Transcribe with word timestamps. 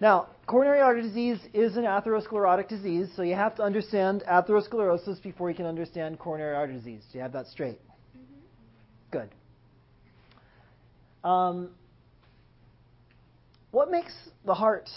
Now, 0.00 0.28
coronary 0.46 0.80
artery 0.80 1.02
disease 1.02 1.38
is 1.52 1.76
an 1.76 1.84
atherosclerotic 1.84 2.68
disease, 2.68 3.08
so 3.14 3.22
you 3.22 3.34
have 3.34 3.54
to 3.56 3.62
understand 3.62 4.24
atherosclerosis 4.26 5.22
before 5.22 5.50
you 5.50 5.56
can 5.56 5.66
understand 5.66 6.18
coronary 6.18 6.56
artery 6.56 6.76
disease. 6.76 7.02
Do 7.12 7.18
you 7.18 7.22
have 7.22 7.32
that 7.34 7.46
straight? 7.48 7.78
Mm-hmm. 8.16 9.18
Good. 9.18 9.28
Um, 11.22 11.70
what 13.72 13.90
makes 13.90 14.12
the 14.46 14.54
heart? 14.54 14.88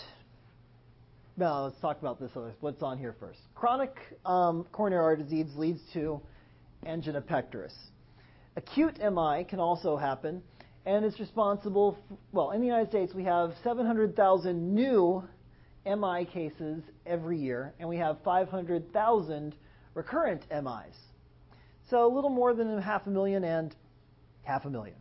Now, 1.36 1.66
let's 1.66 1.80
talk 1.82 2.00
about 2.00 2.18
this. 2.20 2.32
Other, 2.36 2.54
what's 2.62 2.82
on 2.82 2.98
here 2.98 3.14
first? 3.20 3.40
Chronic 3.56 3.96
um, 4.26 4.66
coronary 4.72 5.04
artery 5.04 5.24
disease 5.26 5.48
leads 5.58 5.82
to 5.94 6.22
angina 6.86 7.22
pectoris. 7.22 7.74
Acute 8.56 9.00
MI 9.00 9.44
can 9.44 9.60
also 9.60 9.98
happen 9.98 10.42
and 10.86 11.06
it's 11.06 11.20
responsible. 11.20 11.98
Well, 12.32 12.52
in 12.52 12.62
the 12.62 12.68
United 12.68 12.90
States, 12.90 13.14
we 13.14 13.24
have 13.24 13.54
700,000 13.64 14.74
new 14.74 15.24
MI 15.86 16.26
cases 16.26 16.84
every 17.06 17.38
year, 17.38 17.74
and 17.80 17.88
we 17.88 17.98
have 17.98 18.18
500,000 18.24 19.56
recurrent 19.94 20.44
MIs. 20.52 20.96
So 21.90 22.06
a 22.06 22.12
little 22.14 22.30
more 22.30 22.54
than 22.54 22.82
half 22.82 23.06
a 23.08 23.10
million 23.10 23.44
and 23.44 23.76
half 24.44 24.66
a 24.66 24.70
million. 24.70 24.96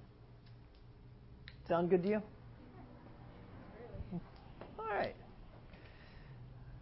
Sound 1.68 1.90
good 1.90 2.02
to 2.02 2.08
you? 2.08 2.22
All 4.78 4.84
right. 4.84 5.14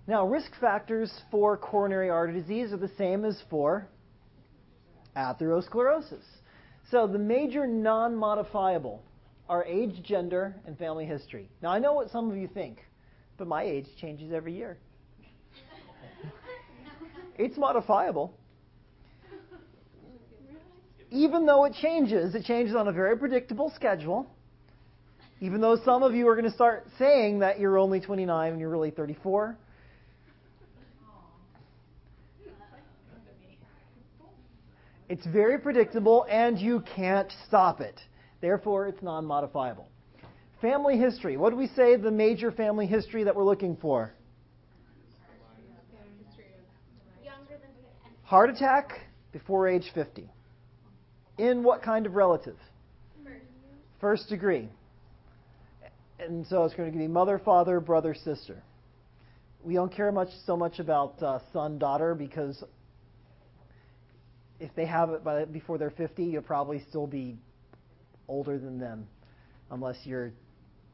Now, 0.07 0.27
risk 0.27 0.51
factors 0.61 1.13
for 1.30 1.57
coronary 1.57 2.11
artery 2.11 2.41
disease 2.41 2.73
are 2.73 2.79
the 2.79 2.91
same 2.99 3.25
as 3.25 3.41
for 3.49 3.87
atherosclerosis. 5.17 6.25
So 6.91 7.07
the 7.07 7.19
major 7.19 7.67
non-modifiable 7.67 9.03
are 9.49 9.65
age, 9.65 10.03
gender, 10.03 10.57
and 10.67 10.77
family 10.77 11.07
history. 11.07 11.49
Now 11.63 11.71
I 11.71 11.79
know 11.79 11.93
what 11.93 12.11
some 12.11 12.30
of 12.30 12.37
you 12.37 12.49
think, 12.49 12.79
but 13.37 13.47
my 13.47 13.63
age 13.63 13.87
changes 14.01 14.33
every 14.33 14.55
year. 14.55 14.79
it's 17.38 17.57
modifiable. 17.57 18.35
Even 21.13 21.46
though 21.46 21.65
it 21.65 21.74
changes, 21.80 22.35
it 22.35 22.45
changes 22.45 22.74
on 22.74 22.87
a 22.87 22.93
very 22.93 23.16
predictable 23.16 23.73
schedule. 23.74 24.30
Even 25.41 25.61
though 25.61 25.77
some 25.85 26.02
of 26.02 26.15
you 26.15 26.29
are 26.29 26.37
going 26.37 26.49
to 26.49 26.55
start 26.55 26.87
saying 26.99 27.41
that 27.41 27.59
you're 27.59 27.79
only 27.79 28.01
29 28.01 28.52
and 28.52 28.61
you're 28.61 28.68
really 28.68 28.91
34. 28.91 29.57
It's 35.11 35.27
very 35.27 35.59
predictable 35.59 36.25
and 36.30 36.57
you 36.57 36.85
can't 36.95 37.33
stop 37.49 37.80
it. 37.80 38.01
Therefore, 38.41 38.87
it's 38.87 39.03
non 39.03 39.27
modifiable. 39.27 39.89
Family 40.63 40.99
history. 40.99 41.37
What 41.37 41.51
do 41.51 41.57
we 41.57 41.67
say 41.67 41.97
the 41.97 42.13
major 42.13 42.52
family 42.52 42.87
history 42.87 43.25
that 43.25 43.35
we're 43.35 43.45
looking 43.45 43.77
for? 43.77 44.15
Heart 48.23 48.51
attack 48.51 49.01
before 49.33 49.67
age 49.67 49.91
50. 49.93 50.30
In 51.39 51.65
what 51.65 51.83
kind 51.83 52.07
of 52.07 52.15
relative? 52.15 52.57
First 54.01 54.29
degree. 54.29 54.69
And 56.21 56.47
so 56.47 56.63
it's 56.63 56.74
going 56.74 56.93
to 56.93 56.97
be 56.97 57.09
mother, 57.09 57.41
father, 57.45 57.80
brother, 57.80 58.15
sister. 58.15 58.63
We 59.65 59.74
don't 59.74 59.93
care 59.93 60.13
much 60.13 60.29
so 60.47 60.57
much 60.57 60.79
about 60.79 61.21
uh, 61.21 61.41
son, 61.52 61.80
daughter 61.80 62.15
because 62.15 62.63
if 64.61 64.75
they 64.75 64.87
have 64.87 65.11
it 65.11 65.25
by, 65.25 65.44
before 65.47 65.78
they're 65.78 65.91
50, 65.91 66.22
you'll 66.25 66.43
probably 66.43 66.84
still 66.89 67.06
be 67.06 67.37
older 68.28 68.59
than 68.59 68.78
them, 68.78 69.09
unless 69.71 69.97
you're 70.05 70.33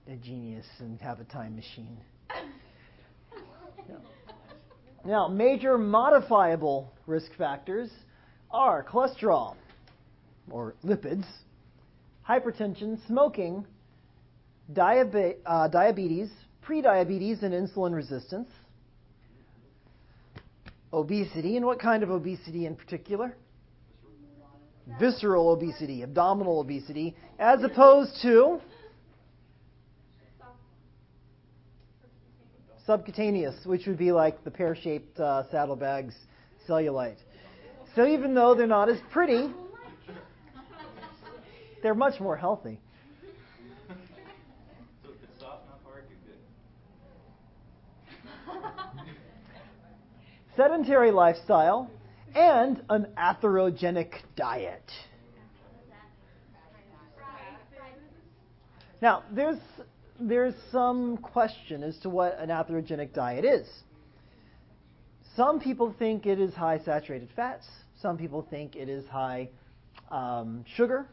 a 0.08 0.16
genius 0.16 0.66
and 0.78 1.00
have 1.00 1.20
a 1.20 1.24
time 1.24 1.56
machine. 1.56 1.98
Now, 5.04 5.28
major 5.28 5.78
modifiable 5.78 6.92
risk 7.06 7.30
factors 7.38 7.88
are 8.50 8.82
cholesterol, 8.82 9.54
or 10.50 10.74
lipids, 10.84 11.24
hypertension, 12.28 12.98
smoking, 13.06 13.64
diabe- 14.72 15.36
uh, 15.46 15.68
diabetes, 15.68 16.28
prediabetes, 16.66 17.44
and 17.44 17.54
insulin 17.54 17.94
resistance, 17.94 18.48
obesity, 20.92 21.56
and 21.56 21.64
what 21.64 21.78
kind 21.78 22.02
of 22.02 22.10
obesity 22.10 22.66
in 22.66 22.74
particular? 22.74 23.36
Visceral 25.00 25.50
obesity, 25.50 26.02
abdominal 26.02 26.60
obesity, 26.60 27.16
as 27.38 27.62
opposed 27.62 28.20
to 28.22 28.60
subcutaneous, 32.86 33.54
which 33.66 33.86
would 33.86 33.98
be 33.98 34.12
like 34.12 34.42
the 34.44 34.50
pear 34.50 34.76
shaped 34.76 35.18
uh, 35.18 35.42
saddlebags 35.50 36.14
cellulite. 36.68 37.18
So 37.94 38.06
even 38.06 38.34
though 38.34 38.54
they're 38.54 38.66
not 38.66 38.88
as 38.88 38.98
pretty, 39.10 39.52
they're 41.82 41.94
much 41.94 42.20
more 42.20 42.36
healthy. 42.36 42.80
Sedentary 50.56 51.10
lifestyle 51.10 51.90
and 52.36 52.82
an 52.90 53.06
atherogenic 53.16 54.10
diet. 54.36 54.84
Now, 59.00 59.24
there's, 59.34 59.58
there's 60.20 60.54
some 60.70 61.16
question 61.18 61.82
as 61.82 61.96
to 61.98 62.10
what 62.10 62.38
an 62.38 62.50
atherogenic 62.50 63.14
diet 63.14 63.44
is. 63.44 63.66
Some 65.34 65.60
people 65.60 65.94
think 65.98 66.26
it 66.26 66.38
is 66.38 66.54
high 66.54 66.80
saturated 66.84 67.28
fats. 67.34 67.66
Some 68.00 68.18
people 68.18 68.46
think 68.48 68.76
it 68.76 68.88
is 68.88 69.06
high 69.06 69.48
um, 70.10 70.64
sugar. 70.76 71.06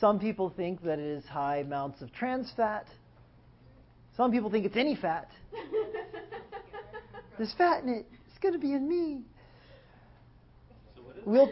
Some 0.00 0.18
people 0.18 0.50
think 0.50 0.82
that 0.82 0.98
it 0.98 1.18
is 1.18 1.24
high 1.24 1.58
amounts 1.58 2.02
of 2.02 2.12
trans 2.12 2.52
fat. 2.56 2.86
Some 4.16 4.30
people 4.30 4.50
think 4.50 4.66
it's 4.66 4.76
any 4.76 4.96
fat. 4.96 5.28
There's 7.38 7.52
fat 7.54 7.82
in 7.82 7.88
it. 7.88 8.06
It's 8.28 8.38
going 8.38 8.54
to 8.54 8.60
be 8.60 8.72
in 8.72 8.88
me 8.88 9.22
we'll. 11.26 11.50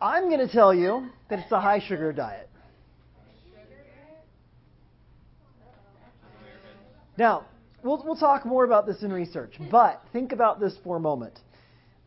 I'm 0.00 0.28
going 0.28 0.46
to 0.46 0.52
tell 0.52 0.74
you 0.74 1.10
that 1.30 1.38
it's 1.38 1.52
a 1.52 1.60
high 1.60 1.78
sugar 1.78 2.12
diet. 2.12 2.48
Now, 7.16 7.44
we'll, 7.82 8.02
we'll 8.04 8.16
talk 8.16 8.44
more 8.44 8.64
about 8.64 8.86
this 8.86 9.02
in 9.02 9.12
research, 9.12 9.54
but 9.70 10.02
think 10.12 10.32
about 10.32 10.58
this 10.58 10.76
for 10.82 10.96
a 10.96 11.00
moment. 11.00 11.38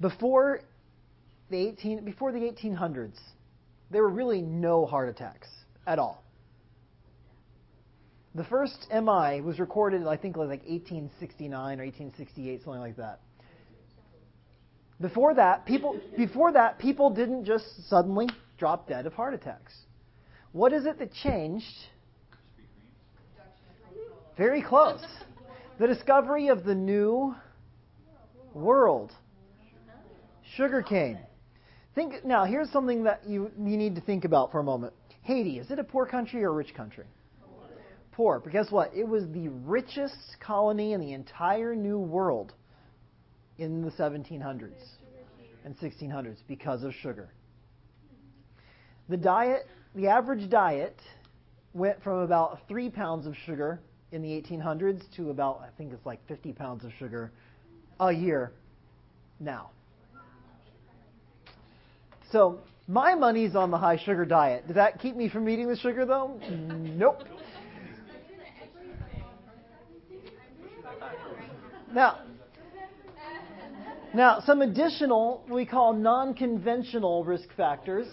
Before 0.01 0.61
the 1.49 1.57
18, 1.57 2.03
before 2.03 2.31
the 2.31 2.39
1800s, 2.39 3.17
there 3.91 4.01
were 4.01 4.09
really 4.09 4.41
no 4.41 4.85
heart 4.85 5.09
attacks 5.09 5.47
at 5.85 5.99
all. 5.99 6.23
The 8.33 8.43
first 8.43 8.87
MI 8.91 9.39
was 9.39 9.59
recorded, 9.59 10.05
I 10.05 10.17
think, 10.17 10.35
like 10.35 10.49
1869 10.49 11.53
or 11.53 11.83
1868, 11.83 12.63
something 12.63 12.81
like 12.81 12.97
that. 12.97 13.21
Before 15.01 15.33
that, 15.33 15.65
people 15.65 15.99
before 16.15 16.53
that 16.53 16.79
people 16.79 17.09
didn't 17.09 17.43
just 17.45 17.65
suddenly 17.89 18.29
drop 18.57 18.87
dead 18.87 19.05
of 19.05 19.13
heart 19.13 19.33
attacks. 19.33 19.73
What 20.53 20.71
is 20.71 20.85
it 20.85 20.99
that 20.99 21.11
changed? 21.11 21.65
Very 24.37 24.61
close. 24.61 25.03
The 25.79 25.87
discovery 25.87 26.47
of 26.47 26.63
the 26.63 26.75
new 26.75 27.35
world. 28.53 29.11
Sugarcane. 30.55 31.19
Think 31.93 32.23
now, 32.25 32.45
here's 32.45 32.69
something 32.71 33.03
that 33.03 33.27
you, 33.27 33.51
you 33.57 33.77
need 33.77 33.95
to 33.95 34.01
think 34.01 34.25
about 34.25 34.51
for 34.51 34.59
a 34.59 34.63
moment. 34.63 34.93
Haiti, 35.23 35.59
is 35.59 35.71
it 35.71 35.79
a 35.79 35.83
poor 35.83 36.05
country 36.05 36.43
or 36.43 36.49
a 36.49 36.53
rich 36.53 36.73
country? 36.73 37.05
Poor. 38.11 38.39
But 38.39 38.53
guess 38.53 38.71
what? 38.71 38.93
It 38.95 39.07
was 39.07 39.23
the 39.33 39.49
richest 39.49 40.37
colony 40.39 40.93
in 40.93 41.01
the 41.01 41.11
entire 41.11 41.75
new 41.75 41.99
world 41.99 42.53
in 43.57 43.81
the 43.81 43.91
1700s 43.91 44.71
and 45.63 45.77
1600s 45.77 46.37
because 46.47 46.83
of 46.83 46.93
sugar. 46.93 47.29
The 49.09 49.17
diet, 49.17 49.67
the 49.95 50.07
average 50.07 50.49
diet, 50.49 50.99
went 51.73 52.01
from 52.03 52.19
about 52.19 52.59
three 52.67 52.89
pounds 52.89 53.25
of 53.25 53.35
sugar 53.45 53.79
in 54.11 54.21
the 54.21 54.29
1800s 54.29 55.03
to 55.15 55.29
about, 55.29 55.61
I 55.61 55.69
think 55.77 55.93
it's 55.93 56.05
like 56.05 56.25
50 56.27 56.53
pounds 56.53 56.83
of 56.85 56.91
sugar 56.97 57.31
a 57.99 58.11
year 58.11 58.51
now. 59.39 59.69
So 62.31 62.59
my 62.87 63.15
money's 63.15 63.55
on 63.55 63.71
the 63.71 63.77
high 63.77 63.97
sugar 63.97 64.25
diet. 64.25 64.67
Did 64.67 64.77
that 64.77 64.99
keep 64.99 65.15
me 65.15 65.29
from 65.29 65.47
eating 65.49 65.67
the 65.67 65.77
sugar 65.77 66.05
though? 66.05 66.39
Nope. 66.49 67.23
Now, 71.93 72.19
now, 74.15 74.41
some 74.45 74.61
additional, 74.61 75.45
we 75.49 75.65
call 75.65 75.93
non 75.93 76.33
conventional 76.33 77.23
risk 77.23 77.47
factors 77.55 78.07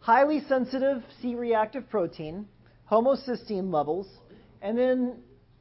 highly 0.00 0.40
sensitive 0.48 1.02
C 1.20 1.34
reactive 1.34 1.88
protein, 1.90 2.46
homocysteine 2.90 3.72
levels, 3.72 4.06
and 4.62 4.78
then 4.78 5.18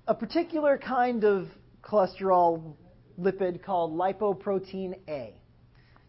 a 0.08 0.16
particular 0.16 0.78
kind 0.78 1.24
of 1.24 1.48
cholesterol 1.84 2.76
lipid 3.20 3.64
called 3.64 3.94
lipoprotein 3.94 4.94
A, 5.10 5.34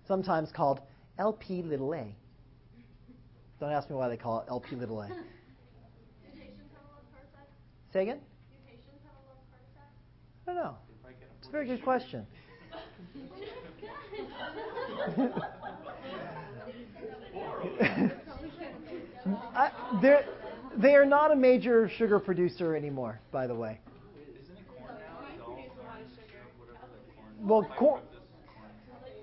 sometimes 0.07 0.51
called 0.55 0.81
LP 1.19 1.63
little 1.63 1.93
a. 1.95 2.15
Don't 3.59 3.73
ask 3.73 3.91
me 3.91 3.97
why 3.97 4.09
they 4.09 4.17
call 4.17 4.41
it 4.41 4.47
LP 4.49 4.77
little 4.77 5.01
a. 5.01 5.09
Say 7.93 8.03
again? 8.03 8.21
I 10.47 10.53
don't 10.53 10.55
know. 10.55 10.77
It's 11.41 11.49
a 11.49 11.51
very 11.51 11.67
good 11.67 11.83
question. 11.83 12.27
I, 19.55 19.71
they 20.77 20.95
are 20.95 21.05
not 21.05 21.33
a 21.33 21.37
major 21.37 21.89
sugar 21.89 22.19
producer 22.19 22.77
anymore, 22.77 23.21
by 23.33 23.47
the 23.47 23.55
way. 23.55 23.79
Well, 27.41 27.65
corn. 27.77 28.03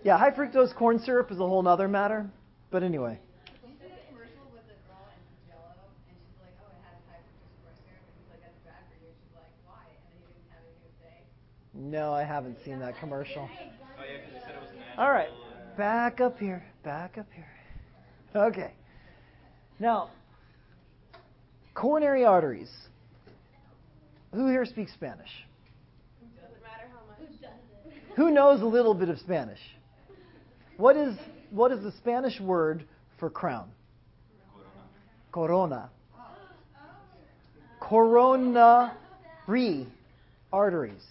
Yeah, 0.03 0.17
high 0.17 0.31
fructose 0.31 0.73
corn 0.73 0.99
syrup 0.99 1.31
is 1.31 1.39
a 1.39 1.47
whole 1.47 1.67
other 1.67 1.87
matter. 1.87 2.29
But 2.71 2.83
anyway, 2.83 3.19
You 3.63 3.69
see 3.79 3.87
the 3.87 4.01
commercial 4.09 4.45
with 4.53 4.65
the 4.67 4.75
girl 4.87 5.03
in 5.13 5.21
Jello, 5.47 5.77
and 6.09 6.15
she's 6.17 6.39
like, 6.41 6.55
"Oh, 6.61 6.69
it 6.73 6.81
has 6.85 6.99
high 7.09 7.21
fructose 7.23 7.55
corn 7.63 7.75
syrup," 7.85 8.03
and 8.05 8.15
he's 8.19 8.29
like, 8.31 8.41
"That's 8.43 8.59
bad 8.65 8.81
for 8.89 8.95
you." 9.01 9.09
And 9.09 9.17
she's 9.19 9.35
like, 9.35 9.53
"Why?" 9.67 9.83
And 9.85 10.01
then 10.09 10.19
he 10.25 10.31
didn't 10.35 10.51
have 10.51 10.63
anything 10.65 10.89
to 10.89 10.93
say. 11.01 11.15
No, 11.75 12.13
I 12.13 12.23
haven't 12.23 12.57
seen 12.63 12.79
that 12.79 12.97
commercial. 12.99 13.49
Oh 13.51 14.03
yeah, 14.03 14.17
'cause 14.23 14.33
you 14.33 14.39
said 14.41 14.55
it 14.55 14.61
was 14.61 14.69
natural. 14.77 15.05
All 15.05 15.11
right, 15.11 15.29
back 15.77 16.21
up 16.21 16.39
here, 16.39 16.63
back 16.83 17.17
up 17.17 17.27
here. 17.33 17.47
Okay. 18.35 18.71
Now, 19.79 20.09
coronary 21.73 22.25
arteries. 22.25 22.71
Who 24.33 24.47
here 24.47 24.65
speaks 24.65 24.93
Spanish? 24.93 25.45
Doesn't 26.41 26.61
matter 26.61 26.87
how 26.91 26.99
much. 27.07 27.29
Who 28.15 28.31
knows 28.31 28.61
a 28.61 28.65
little 28.65 28.93
bit 28.93 29.09
of 29.09 29.19
Spanish? 29.19 29.59
What 30.77 30.95
is 30.97 31.17
what 31.51 31.71
is 31.71 31.81
the 31.83 31.91
Spanish 31.93 32.39
word 32.39 32.85
for 33.17 33.29
crown? 33.29 33.69
Corona. 35.31 35.89
Corona. 37.79 38.91
Coronary 39.49 39.87
arteries. 40.51 41.03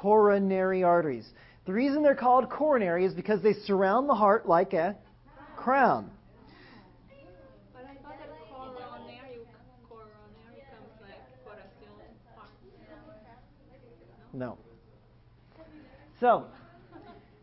Coronary 0.00 0.84
arteries. 0.84 1.28
The 1.66 1.72
reason 1.72 2.04
they're 2.04 2.14
called 2.14 2.48
coronary 2.48 3.04
is 3.04 3.14
because 3.14 3.42
they 3.42 3.52
surround 3.52 4.08
the 4.08 4.14
heart 4.14 4.46
like 4.46 4.72
a 4.72 4.96
crown. 5.56 6.10
No. 14.32 14.56
So, 16.20 16.44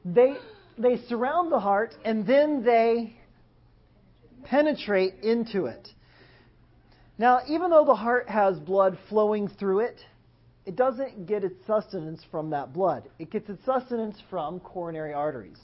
they 0.06 0.36
they 0.78 0.98
surround 1.10 1.52
the 1.52 1.60
heart 1.60 1.94
and 2.06 2.26
then 2.26 2.64
they 2.64 3.18
penetrate 4.46 5.16
into 5.24 5.66
it. 5.66 5.90
Now, 7.18 7.42
even 7.50 7.70
though 7.70 7.86
the 7.86 7.96
heart 7.96 8.30
has 8.30 8.58
blood 8.60 8.98
flowing 9.10 9.50
through 9.50 9.80
it, 9.80 10.00
it 10.66 10.76
doesn't 10.76 11.28
get 11.28 11.44
its 11.44 11.56
sustenance 11.68 12.24
from 12.32 12.50
that 12.50 12.74
blood. 12.74 13.10
It 13.20 13.30
gets 13.30 13.50
its 13.50 13.64
sustenance 13.66 14.18
from 14.30 14.60
coronary 14.60 15.14
arteries. 15.14 15.60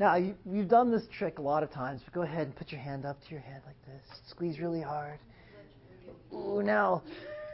Now, 0.00 0.16
you, 0.16 0.34
you've 0.50 0.68
done 0.68 0.90
this 0.90 1.02
trick 1.16 1.38
a 1.38 1.42
lot 1.42 1.62
of 1.62 1.70
times, 1.70 2.00
but 2.04 2.14
go 2.14 2.22
ahead 2.22 2.46
and 2.46 2.56
put 2.56 2.72
your 2.72 2.80
hand 2.80 3.04
up 3.04 3.18
to 3.22 3.30
your 3.30 3.40
head 3.40 3.62
like 3.66 3.76
this. 3.86 4.02
Squeeze 4.30 4.58
really 4.58 4.80
hard. 4.80 5.18
Ooh, 6.32 6.62
now 6.62 7.02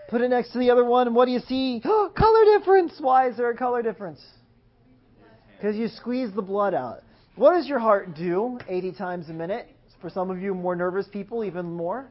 put 0.09 0.21
it 0.21 0.29
next 0.29 0.53
to 0.53 0.59
the 0.59 0.71
other 0.71 0.85
one, 0.85 1.09
and 1.09 1.17
what 1.17 1.27
do 1.27 1.33
you 1.33 1.41
see? 1.41 1.81
color 1.83 2.59
difference. 2.59 2.95
Why 3.01 3.29
is 3.29 3.37
there 3.37 3.51
a 3.51 3.57
color 3.57 3.83
difference? 3.83 4.25
Because 5.57 5.75
you 5.75 5.89
squeeze 5.89 6.33
the 6.35 6.43
blood 6.43 6.75
out. 6.75 7.03
What 7.35 7.55
does 7.55 7.67
your 7.67 7.81
heart 7.81 8.15
do 8.15 8.59
80 8.69 8.93
times 8.93 9.29
a 9.29 9.33
minute? 9.33 9.69
For 10.01 10.09
some 10.11 10.31
of 10.31 10.41
you 10.41 10.55
more 10.55 10.77
nervous 10.77 11.09
people, 11.09 11.45
even 11.45 11.67
more. 11.73 12.09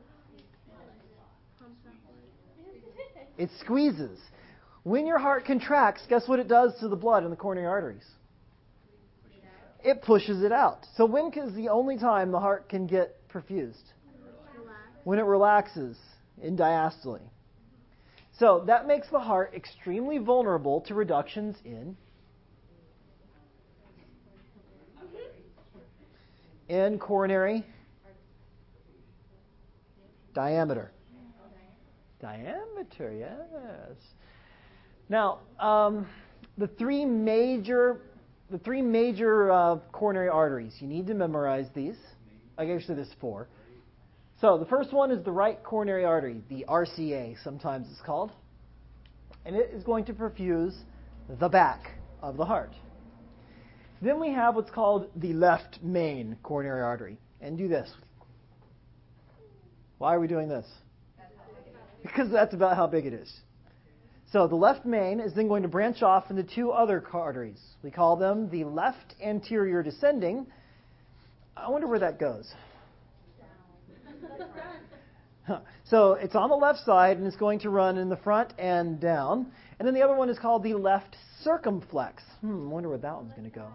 It 3.37 3.49
squeezes. 3.61 4.19
When 4.87 5.05
your 5.05 5.17
heart 5.17 5.43
contracts, 5.43 6.03
guess 6.07 6.29
what 6.29 6.39
it 6.39 6.47
does 6.47 6.79
to 6.79 6.87
the 6.87 6.95
blood 6.95 7.25
in 7.25 7.29
the 7.29 7.35
coronary 7.35 7.67
arteries? 7.67 8.05
It 9.83 10.01
pushes 10.01 10.43
it 10.43 10.53
out. 10.53 10.85
So 10.95 11.05
when 11.05 11.29
is 11.33 11.53
the 11.55 11.67
only 11.67 11.97
time 11.97 12.31
the 12.31 12.39
heart 12.39 12.69
can 12.69 12.87
get 12.87 13.17
perfused? 13.27 13.83
When 15.03 15.19
it 15.19 15.23
relaxes 15.23 15.97
in 16.41 16.55
diastole. 16.55 17.19
So 18.39 18.63
that 18.67 18.87
makes 18.87 19.09
the 19.09 19.19
heart 19.19 19.53
extremely 19.53 20.19
vulnerable 20.19 20.79
to 20.87 20.93
reductions 20.93 21.57
in 21.65 21.97
in 26.69 26.97
coronary 26.97 27.65
diameter. 30.33 30.91
Diameter, 32.21 33.13
yes. 33.13 34.16
Now, 35.09 35.39
um, 35.59 36.07
the 36.57 36.67
three 36.67 37.05
major, 37.05 38.01
the 38.49 38.57
three 38.59 38.81
major 38.81 39.51
uh, 39.51 39.77
coronary 39.91 40.29
arteries. 40.29 40.75
You 40.79 40.87
need 40.87 41.07
to 41.07 41.13
memorize 41.13 41.67
these. 41.73 41.95
Like 42.57 42.69
actually, 42.69 42.95
there's 42.95 43.13
four. 43.21 43.47
So 44.41 44.57
the 44.57 44.65
first 44.65 44.93
one 44.93 45.11
is 45.11 45.23
the 45.23 45.31
right 45.31 45.61
coronary 45.63 46.05
artery, 46.05 46.41
the 46.49 46.65
RCA, 46.67 47.37
sometimes 47.43 47.87
it's 47.91 48.01
called, 48.01 48.31
and 49.45 49.55
it 49.55 49.71
is 49.73 49.83
going 49.83 50.05
to 50.05 50.13
perfuse 50.13 50.75
the 51.39 51.49
back 51.49 51.91
of 52.21 52.37
the 52.37 52.45
heart. 52.45 52.71
Then 53.99 54.19
we 54.19 54.31
have 54.31 54.55
what's 54.55 54.69
called 54.69 55.09
the 55.15 55.33
left 55.33 55.79
main 55.81 56.37
coronary 56.43 56.83
artery, 56.83 57.17
and 57.41 57.57
do 57.57 57.67
this. 57.67 57.89
Why 59.97 60.13
are 60.13 60.19
we 60.19 60.27
doing 60.27 60.49
this? 60.49 60.67
Because 62.03 62.29
that's 62.29 62.53
about 62.53 62.75
how 62.75 62.85
big 62.85 63.07
it 63.07 63.13
is. 63.13 63.33
So 64.31 64.47
the 64.47 64.55
left 64.55 64.85
main 64.85 65.19
is 65.19 65.33
then 65.33 65.47
going 65.47 65.63
to 65.63 65.69
branch 65.69 66.01
off 66.01 66.29
into 66.29 66.43
two 66.43 66.71
other 66.71 67.03
arteries. 67.13 67.61
We 67.81 67.91
call 67.91 68.17
them 68.17 68.49
the 68.49 68.65
left 68.65 69.15
anterior 69.23 69.81
descending. 69.81 70.47
I 71.55 71.69
wonder 71.69 71.87
where 71.87 71.99
that 71.99 72.19
goes. 72.19 72.53
So 75.85 76.13
it's 76.13 76.35
on 76.35 76.49
the 76.49 76.55
left 76.55 76.79
side 76.79 77.17
and 77.17 77.25
it's 77.25 77.37
going 77.37 77.59
to 77.59 77.69
run 77.69 77.97
in 77.97 78.09
the 78.09 78.17
front 78.17 78.53
and 78.57 78.99
down. 78.99 79.51
And 79.79 79.87
then 79.87 79.93
the 79.93 80.01
other 80.01 80.15
one 80.15 80.29
is 80.29 80.37
called 80.37 80.63
the 80.63 80.73
left 80.73 81.15
circumflex. 81.43 82.21
Hmm, 82.41 82.67
I 82.67 82.73
wonder 82.73 82.89
where 82.89 82.97
that 82.97 83.15
one's 83.15 83.31
going 83.31 83.49
to 83.49 83.55
go. 83.55 83.67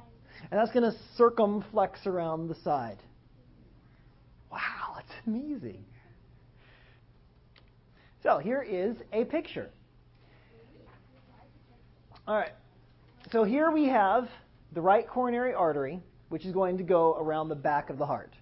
And 0.50 0.60
that's 0.60 0.72
going 0.72 0.90
to 0.90 0.96
circumflex 1.16 2.06
around 2.06 2.48
the 2.48 2.56
side. 2.56 2.98
Wow, 4.50 4.96
that's 4.96 5.12
amazing. 5.26 5.84
So 8.22 8.38
here 8.38 8.62
is 8.62 8.96
a 9.12 9.24
picture. 9.24 9.70
All 12.28 12.36
right. 12.36 12.52
So 13.32 13.42
here 13.42 13.72
we 13.72 13.86
have 13.86 14.28
the 14.72 14.80
right 14.80 15.08
coronary 15.08 15.54
artery, 15.54 16.00
which 16.28 16.46
is 16.46 16.52
going 16.52 16.78
to 16.78 16.84
go 16.84 17.16
around 17.18 17.48
the 17.48 17.56
back 17.56 17.90
of 17.90 17.98
the 17.98 18.06
heart. 18.06 18.32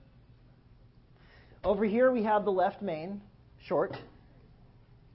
Over 1.64 1.87
here 1.87 2.12
we 2.12 2.22
have 2.25 2.44
the 2.44 2.52
left 2.52 2.82
main, 2.82 3.22
short. 3.64 3.96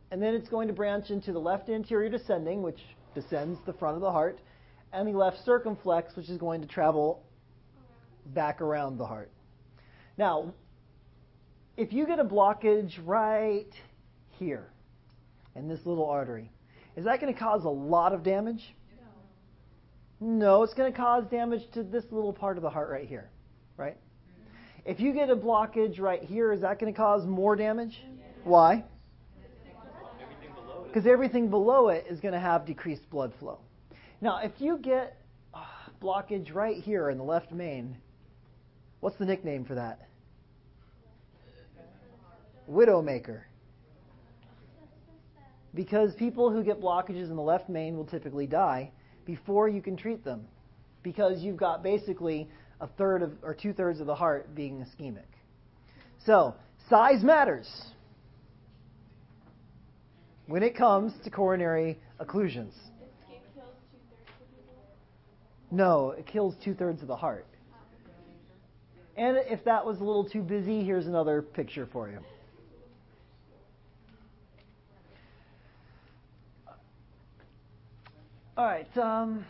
And 0.10 0.20
then 0.20 0.34
it's 0.34 0.50
going 0.50 0.68
to 0.68 0.74
branch 0.74 1.12
into 1.12 1.32
the 1.32 1.40
left 1.40 1.70
anterior 1.70 2.10
descending, 2.10 2.64
which 2.64 2.80
descends 3.14 3.60
the 3.68 3.74
front 3.74 3.96
of 3.96 4.02
the 4.02 4.12
heart, 4.12 4.40
and 4.94 5.08
the 5.08 5.18
left 5.18 5.46
circumflex, 5.46 6.16
which 6.16 6.30
is 6.30 6.38
going 6.40 6.62
to 6.62 6.68
travel 6.68 7.24
back 8.34 8.62
around 8.62 8.98
the 8.98 9.06
heart. 9.06 9.30
Now, 10.18 10.54
if 11.78 11.94
you 11.94 12.08
get 12.08 12.18
a 12.20 12.26
blockage 12.26 12.94
right 13.04 13.70
here 14.40 14.72
in 15.56 15.68
this 15.68 15.86
little 15.86 16.10
artery, 16.10 16.50
is 16.96 17.06
that 17.06 17.20
going 17.20 17.34
to 17.34 17.40
cause 17.40 17.66
a 17.66 17.70
lot 17.70 18.14
of 18.14 18.24
damage? 18.24 18.76
No, 20.22 20.64
it's 20.64 20.74
going 20.74 20.92
to 20.92 20.98
cause 20.98 21.26
damage 21.30 21.62
to 21.74 21.84
this 21.84 22.06
little 22.10 22.32
part 22.32 22.58
of 22.58 22.64
the 22.64 22.70
heart 22.70 22.90
right 22.90 23.08
here, 23.08 23.30
right? 23.78 23.98
If 24.86 25.00
you 25.00 25.14
get 25.14 25.30
a 25.30 25.36
blockage 25.36 26.00
right 26.00 26.22
here, 26.22 26.54
is 26.54 26.62
that 26.62 26.80
going 26.80 26.94
to 26.94 26.98
cause 26.98 27.26
more 27.26 27.56
damage? 27.56 28.02
Why? 28.44 28.86
Everything 30.22 30.54
below 30.56 30.84
it. 30.84 30.88
Because 30.88 31.08
everything 31.08 31.50
below 31.50 31.90
it 31.90 32.06
is 32.10 32.20
going 32.20 32.34
to 32.34 32.40
have 32.40 32.66
decreased 32.66 33.10
blood 33.10 33.34
flow. 33.40 33.60
Now, 34.22 34.40
if 34.42 34.52
you 34.60 34.78
get 34.78 35.18
uh, 35.54 35.66
blockage 36.02 36.54
right 36.54 36.78
here 36.78 37.10
in 37.10 37.18
the 37.18 37.24
left 37.24 37.52
main, 37.52 37.98
what's 39.02 39.18
the 39.18 39.26
nickname 39.26 39.66
for 39.66 39.76
that? 39.76 40.08
Widowmaker. 42.70 43.42
Because 45.76 46.16
people 46.16 46.50
who 46.50 46.64
get 46.64 46.82
blockages 46.82 47.30
in 47.30 47.36
the 47.36 47.42
left 47.42 47.70
main 47.70 47.98
will 47.98 48.06
typically 48.06 48.48
die 48.48 48.92
before 49.26 49.68
you 49.68 49.82
can 49.82 49.98
treat 49.98 50.24
them. 50.24 50.46
Because 51.04 51.42
you've 51.42 51.58
got 51.58 51.84
basically 51.84 52.50
a 52.82 52.88
third 52.88 53.22
of, 53.22 53.34
or 53.44 53.54
two 53.54 53.74
thirds 53.74 54.00
of 54.00 54.08
the 54.08 54.16
heart 54.16 54.56
being 54.56 54.84
ischemic. 54.84 55.28
So, 56.26 56.56
size 56.90 57.24
matters. 57.24 57.70
when 60.48 60.64
it 60.64 60.76
comes 60.76 61.14
to 61.24 61.30
coronary 61.30 61.98
occlusions. 62.20 62.74
No, 65.72 66.12
it 66.12 66.28
kills 66.28 66.56
two 66.64 66.74
thirds 66.74 67.02
of 67.02 67.08
the 67.08 67.16
heart. 67.16 67.48
And 69.18 69.38
if 69.50 69.64
that 69.66 69.86
was 69.86 70.00
a 70.00 70.04
little 70.04 70.28
too 70.30 70.42
busy, 70.42 70.84
here's 70.84 71.08
another 71.08 71.42
picture 71.42 71.88
for 71.92 72.10
you. 72.10 72.20
All 78.58 78.66
right. 78.66 78.98
Um, 78.98 79.46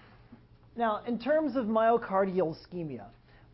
now, 0.76 1.02
in 1.08 1.20
terms 1.20 1.56
of 1.56 1.66
myocardial 1.66 2.56
ischemia, 2.56 3.06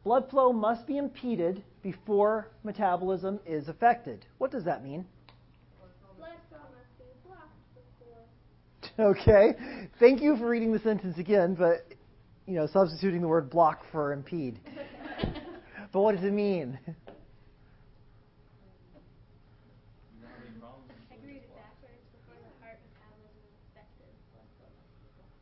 blood 0.03 0.29
flow 0.29 0.53
must 0.53 0.87
be 0.87 0.97
impeded 0.97 1.63
before 1.83 2.47
metabolism 2.63 3.39
is 3.45 3.67
affected. 3.67 4.25
What 4.37 4.51
does 4.51 4.63
that 4.63 4.83
mean? 4.83 5.05
Blood 6.17 6.31
flow 6.49 6.59
must 6.59 6.97
be 6.97 7.03
blocked 7.27 7.57
before. 7.75 9.11
Okay. 9.21 9.89
Thank 9.99 10.21
you 10.21 10.37
for 10.37 10.47
reading 10.47 10.71
the 10.71 10.79
sentence 10.79 11.17
again, 11.17 11.55
but 11.55 11.85
you 12.47 12.55
know, 12.55 12.67
substituting 12.67 13.21
the 13.21 13.27
word 13.27 13.49
block 13.49 13.81
for 13.91 14.13
impede. 14.13 14.59
but 15.91 16.01
what 16.01 16.15
does 16.15 16.23
it 16.23 16.33
mean? 16.33 16.79
I 16.85 16.95
can 21.15 21.27
read 21.27 21.37
it 21.37 21.51
backwards 21.55 22.03
before 22.11 22.39
the 22.39 22.51
heart 22.63 22.79
metabolism 22.87 23.39
is 23.47 23.55
affected. 23.71 24.11
Blood 24.33 24.47
flow 24.57 24.67
must 24.75 24.91
be 24.99 25.07
blocked. 25.15 25.41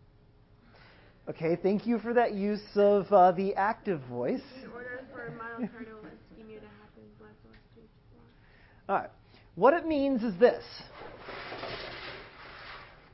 Okay, 1.29 1.55
thank 1.61 1.85
you 1.85 1.99
for 1.99 2.11
that 2.15 2.33
use 2.33 2.63
of 2.73 3.05
uh, 3.13 3.31
the 3.33 3.53
active 3.53 4.01
voice. 4.09 4.41
In 4.63 4.71
order 4.71 5.01
for 5.11 5.31
myocardial 5.37 5.99
ischemia 6.01 6.59
to 6.59 6.65
happen, 6.65 7.03
blood 7.19 7.29
flow 7.43 7.51
has 7.51 7.61
to 7.75 7.81
be 7.81 7.87
blocked. 8.11 8.89
All 8.89 8.95
right. 8.95 9.11
What 9.53 9.75
it 9.75 9.85
means 9.85 10.23
is 10.23 10.33
this. 10.39 10.63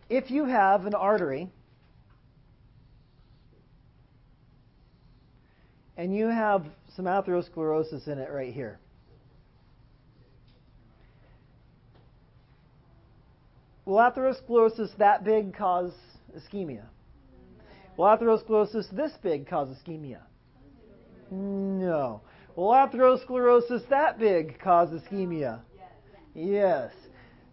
If 0.09 0.31
you 0.31 0.45
have 0.45 0.85
an 0.85 0.93
artery 0.93 1.49
and 5.97 6.15
you 6.15 6.27
have 6.27 6.65
some 6.95 7.05
atherosclerosis 7.05 8.07
in 8.07 8.17
it 8.17 8.31
right 8.31 8.53
here, 8.53 8.79
will 13.83 13.97
atherosclerosis 13.97 14.95
that 14.99 15.25
big 15.25 15.53
cause 15.53 15.91
ischemia? 16.33 16.85
Will 17.97 18.05
atherosclerosis 18.05 18.93
this 18.95 19.11
big 19.23 19.47
cause 19.47 19.69
ischemia? 19.69 20.19
No. 21.31 22.21
Well, 22.55 22.69
atherosclerosis 22.69 23.87
that 23.89 24.19
big 24.19 24.59
cause 24.59 24.89
ischemia? 24.89 25.61
Yes. 26.33 26.91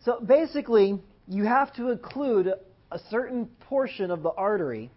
So 0.05 0.21
basically, 0.21 1.01
you 1.29 1.45
have 1.45 1.73
to 1.75 1.95
occlude 1.95 2.53
a 2.91 2.99
certain 3.11 3.47
portion 3.61 4.11
of 4.11 4.23
the 4.23 4.31
artery 4.31 4.91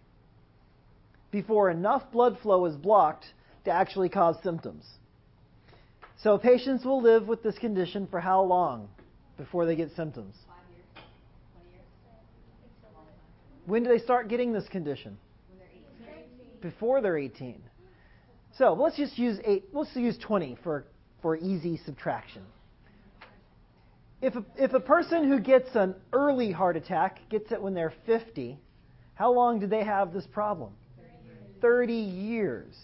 before 1.30 1.70
enough 1.70 2.10
blood 2.12 2.38
flow 2.42 2.66
is 2.66 2.74
blocked 2.76 3.26
to 3.64 3.70
actually 3.70 4.08
cause 4.08 4.36
symptoms. 4.42 4.84
So 6.22 6.38
patients 6.38 6.84
will 6.84 7.02
live 7.02 7.28
with 7.28 7.42
this 7.42 7.58
condition 7.58 8.08
for 8.10 8.20
how 8.20 8.42
long 8.42 8.88
before 9.36 9.66
they 9.66 9.76
get 9.76 9.94
symptoms? 9.94 10.34
Five 10.48 10.56
years, 10.74 11.06
twenty 11.52 11.70
years, 11.70 11.84
When 13.66 13.82
do 13.84 13.90
they 13.90 13.98
start 13.98 14.28
getting 14.28 14.52
this 14.52 14.66
condition? 14.68 15.18
Before 16.60 17.00
they're 17.00 17.18
18. 17.18 17.62
So 18.58 18.72
let's 18.72 18.96
just 18.96 19.18
use 19.18 19.38
eight. 19.44 19.64
Let's 19.72 19.94
use 19.94 20.16
20 20.18 20.56
for 20.62 20.86
for 21.22 21.36
easy 21.36 21.80
subtraction. 21.84 22.42
If 24.22 24.34
a, 24.34 24.44
if 24.56 24.72
a 24.72 24.80
person 24.80 25.28
who 25.28 25.40
gets 25.40 25.68
an 25.74 25.94
early 26.12 26.50
heart 26.52 26.76
attack 26.76 27.20
gets 27.28 27.52
it 27.52 27.60
when 27.60 27.74
they're 27.74 27.92
50, 28.06 28.58
how 29.14 29.32
long 29.32 29.60
do 29.60 29.66
they 29.66 29.84
have 29.84 30.12
this 30.12 30.26
problem? 30.26 30.72
30 31.60 31.92
years. 31.92 32.74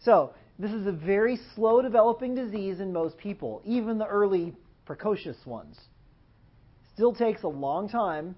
So 0.00 0.32
this 0.58 0.70
is 0.70 0.86
a 0.86 0.92
very 0.92 1.38
slow 1.54 1.82
developing 1.82 2.34
disease 2.34 2.80
in 2.80 2.92
most 2.92 3.18
people, 3.18 3.62
even 3.64 3.98
the 3.98 4.06
early 4.06 4.54
precocious 4.84 5.36
ones. 5.44 5.78
Still 6.94 7.14
takes 7.14 7.42
a 7.42 7.48
long 7.48 7.88
time 7.88 8.34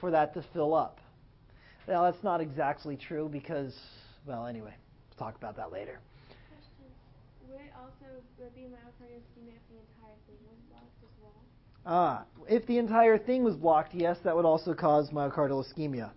for 0.00 0.10
that 0.10 0.34
to 0.34 0.44
fill 0.52 0.74
up. 0.74 0.98
Now 1.86 2.10
that's 2.10 2.22
not 2.22 2.40
exactly 2.40 2.96
true 2.96 3.28
because, 3.30 3.74
well, 4.26 4.46
anyway, 4.46 4.74
we'll 5.10 5.26
talk 5.26 5.36
about 5.36 5.56
that 5.56 5.72
later. 5.72 5.98
Question. 6.48 6.90
Would 7.48 7.60
it 7.60 7.72
also 7.76 8.06
would 8.38 8.54
be 8.54 8.62
myocardial 8.62 9.18
ischemia 9.18 9.54
if 9.54 9.64
the 9.68 9.78
entire 9.78 10.16
thing 10.26 10.38
was 10.48 10.58
blocked 10.70 11.02
as 11.02 11.14
well? 11.22 11.42
Ah, 11.84 12.24
if 12.48 12.66
the 12.66 12.78
entire 12.78 13.18
thing 13.18 13.44
was 13.44 13.56
blocked, 13.56 13.94
yes, 13.94 14.18
that 14.24 14.34
would 14.34 14.44
also 14.44 14.74
cause 14.74 15.10
myocardial 15.10 15.64
ischemia. 15.64 16.10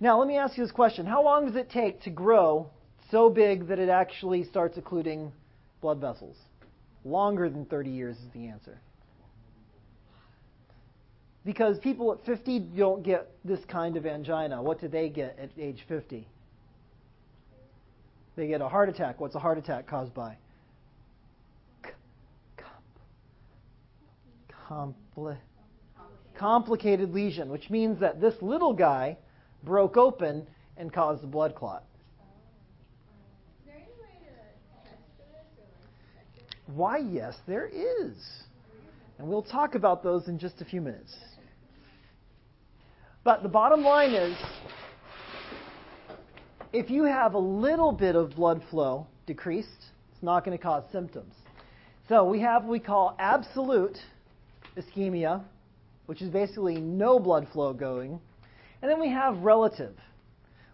Now, 0.00 0.18
let 0.18 0.28
me 0.28 0.36
ask 0.36 0.56
you 0.56 0.64
this 0.64 0.72
question. 0.72 1.06
How 1.06 1.22
long 1.22 1.46
does 1.46 1.56
it 1.56 1.70
take 1.70 2.00
to 2.02 2.10
grow 2.10 2.70
so 3.10 3.28
big 3.28 3.66
that 3.68 3.78
it 3.78 3.88
actually 3.88 4.44
starts 4.44 4.78
occluding 4.78 5.32
blood 5.80 6.00
vessels? 6.00 6.36
Longer 7.04 7.48
than 7.48 7.64
30 7.64 7.90
years 7.90 8.16
is 8.16 8.30
the 8.32 8.46
answer. 8.46 8.80
Because 11.44 11.78
people 11.78 12.12
at 12.12 12.24
50 12.26 12.60
don't 12.76 13.02
get 13.02 13.30
this 13.44 13.60
kind 13.66 13.96
of 13.96 14.04
angina. 14.04 14.62
What 14.62 14.80
do 14.80 14.88
they 14.88 15.08
get 15.08 15.38
at 15.38 15.50
age 15.58 15.84
50? 15.88 16.28
They 18.38 18.46
get 18.46 18.60
a 18.60 18.68
heart 18.68 18.88
attack. 18.88 19.18
What's 19.18 19.34
a 19.34 19.40
heart 19.40 19.58
attack 19.58 19.88
caused 19.88 20.14
by? 20.14 20.36
Compli- 24.70 25.38
complicated 26.38 27.12
lesion, 27.12 27.48
which 27.48 27.68
means 27.68 27.98
that 27.98 28.20
this 28.20 28.34
little 28.40 28.74
guy 28.74 29.18
broke 29.64 29.96
open 29.96 30.46
and 30.76 30.92
caused 30.92 31.24
a 31.24 31.26
blood 31.26 31.56
clot. 31.56 31.82
Why, 36.66 36.98
yes, 36.98 37.34
there 37.48 37.66
is. 37.66 38.14
And 39.18 39.26
we'll 39.26 39.42
talk 39.42 39.74
about 39.74 40.04
those 40.04 40.28
in 40.28 40.38
just 40.38 40.60
a 40.60 40.64
few 40.64 40.80
minutes. 40.80 41.12
But 43.24 43.42
the 43.42 43.48
bottom 43.48 43.82
line 43.82 44.12
is 44.12 44.36
if 46.72 46.90
you 46.90 47.04
have 47.04 47.34
a 47.34 47.38
little 47.38 47.92
bit 47.92 48.14
of 48.14 48.34
blood 48.34 48.62
flow 48.70 49.06
decreased, 49.26 49.86
it's 50.12 50.22
not 50.22 50.44
going 50.44 50.56
to 50.56 50.62
cause 50.62 50.84
symptoms. 50.92 51.34
So 52.08 52.24
we 52.24 52.40
have 52.40 52.62
what 52.62 52.70
we 52.70 52.80
call 52.80 53.16
absolute 53.18 53.96
ischemia, 54.76 55.42
which 56.06 56.22
is 56.22 56.30
basically 56.30 56.76
no 56.76 57.18
blood 57.18 57.48
flow 57.52 57.72
going. 57.72 58.20
And 58.80 58.90
then 58.90 59.00
we 59.00 59.10
have 59.10 59.38
relative, 59.38 59.94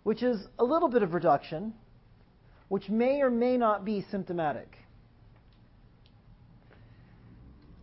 which 0.03 0.23
is 0.23 0.47
a 0.59 0.65
little 0.65 0.89
bit 0.89 1.03
of 1.03 1.15
reduction, 1.15 1.75
which 2.69 2.89
may 2.89 3.21
or 3.21 3.31
may 3.31 3.57
not 3.57 3.85
be 3.85 4.05
symptomatic. 4.11 4.79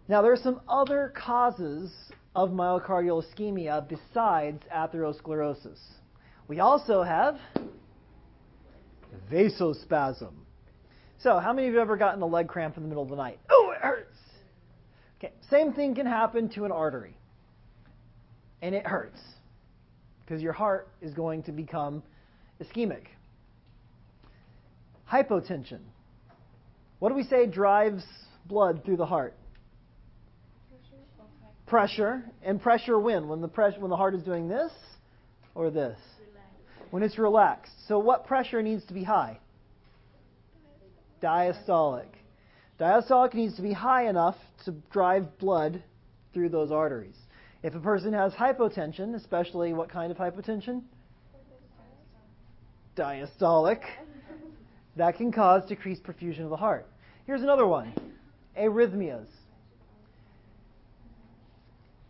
Now, 0.08 0.22
there 0.22 0.34
are 0.34 0.38
some 0.38 0.60
other 0.68 1.14
causes 1.16 1.92
of 2.36 2.50
myocardial 2.50 3.24
ischemia 3.24 3.88
besides 3.88 4.62
atherosclerosis. 4.74 5.80
We 6.48 6.60
also 6.60 7.02
have 7.04 7.38
vasospasm. 9.32 10.34
So, 11.20 11.40
how 11.40 11.54
many 11.54 11.68
of 11.68 11.74
you 11.74 11.80
have 11.80 11.88
ever 11.88 11.98
gotten 11.98 12.22
a 12.22 12.26
leg 12.26 12.48
cramp 12.48 12.78
in 12.78 12.84
the 12.84 12.90
middle 12.90 13.04
of 13.04 13.10
the 13.10 13.16
night? 13.16 13.40
Oh, 13.50 13.72
it 13.76 13.82
hurts. 13.82 14.18
Okay, 15.20 15.34
same 15.50 15.74
thing 15.74 15.94
can 15.94 16.08
happen 16.08 16.50
to 16.50 16.66
an 16.66 16.72
artery. 16.72 17.16
And 18.62 18.74
it 18.74 18.86
hurts 18.86 19.20
because 20.26 20.42
your 20.42 20.54
heart 20.54 20.88
is 21.02 21.14
going 21.14 21.44
to 21.44 21.52
become 21.52 22.02
ischemic. 22.62 23.04
Hypotension. 25.12 25.80
What 27.00 27.10
do 27.10 27.16
we 27.16 27.24
say 27.24 27.46
drives 27.46 28.04
blood 28.46 28.84
through 28.86 28.98
the 28.98 29.06
heart? 29.06 29.36
Pressure. 31.68 32.22
pressure. 32.22 32.32
And 32.44 32.62
pressure 32.62 33.00
when? 33.00 33.28
When 33.28 33.42
the 33.42 33.48
pressure 33.48 33.80
when 33.80 33.90
the 33.90 33.98
heart 33.98 34.16
is 34.16 34.24
doing 34.24 34.48
this 34.48 34.72
or 35.54 35.70
this? 35.70 35.98
When 36.92 37.04
it's 37.04 37.18
relaxed. 37.18 37.74
So 37.88 37.98
what 38.00 38.28
pressure 38.28 38.62
needs 38.62 38.86
to 38.86 38.94
be 38.94 39.04
high? 39.04 39.40
Diastolic. 41.24 42.08
Diastolic 42.80 43.34
needs 43.34 43.56
to 43.56 43.62
be 43.62 43.74
high 43.74 44.10
enough 44.10 44.36
to 44.66 44.72
drive 44.92 45.38
blood 45.40 45.84
through 46.34 46.50
those 46.50 46.72
arteries. 46.72 47.18
If 47.64 47.76
a 47.76 47.80
person 47.80 48.14
has 48.14 48.34
hypotension, 48.34 49.16
especially 49.16 49.74
what 49.74 49.90
kind 49.90 50.12
of 50.12 50.18
hypotension? 50.18 50.82
Diastolic. 52.98 53.82
That 54.98 55.16
can 55.16 55.32
cause 55.32 55.64
decreased 55.68 56.04
perfusion 56.04 56.44
of 56.44 56.50
the 56.50 56.58
heart. 56.58 56.88
Here's 57.26 57.42
another 57.42 57.68
one 57.68 57.94
arrhythmias. 58.58 59.28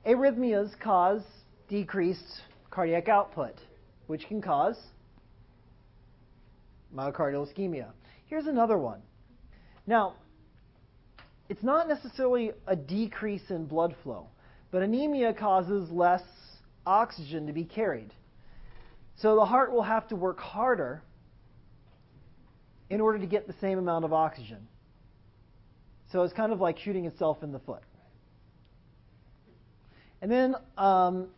Arrhythmias 0.07 0.71
cause 0.79 1.21
decreased 1.69 2.41
cardiac 2.71 3.07
output, 3.07 3.53
which 4.11 4.27
can 4.27 4.41
cause 4.41 4.75
myocardial 6.93 7.47
ischemia. 7.47 7.87
Here's 8.25 8.45
another 8.45 8.77
one. 8.77 8.99
Now, 9.87 10.15
it's 11.47 11.63
not 11.63 11.87
necessarily 11.87 12.51
a 12.67 12.75
decrease 12.75 13.49
in 13.49 13.67
blood 13.67 13.95
flow, 14.03 14.27
but 14.69 14.81
anemia 14.81 15.33
causes 15.33 15.89
less 15.89 16.23
oxygen 16.85 17.47
to 17.47 17.53
be 17.53 17.63
carried. 17.63 18.13
So 19.15 19.35
the 19.35 19.45
heart 19.45 19.71
will 19.71 19.83
have 19.83 20.09
to 20.09 20.17
work 20.17 20.41
harder 20.41 21.01
in 22.89 22.99
order 22.99 23.17
to 23.17 23.27
get 23.27 23.47
the 23.47 23.55
same 23.61 23.79
amount 23.79 24.03
of 24.03 24.11
oxygen. 24.11 24.67
So 26.11 26.23
it's 26.23 26.33
kind 26.33 26.51
of 26.51 26.59
like 26.59 26.77
shooting 26.79 27.05
itself 27.05 27.43
in 27.43 27.53
the 27.53 27.59
foot. 27.59 27.83
And 30.21 30.29
then 30.29 30.55
um, 30.77 31.29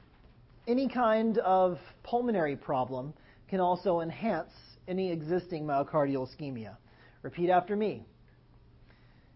any 0.67 0.87
kind 0.87 1.37
of 1.39 1.77
pulmonary 2.03 2.55
problem 2.55 3.13
can 3.49 3.59
also 3.59 3.99
enhance 3.99 4.51
any 4.87 5.11
existing 5.11 5.65
myocardial 5.65 6.27
ischemia. 6.27 6.75
Repeat 7.21 7.49
after 7.49 7.75
me. 7.75 8.05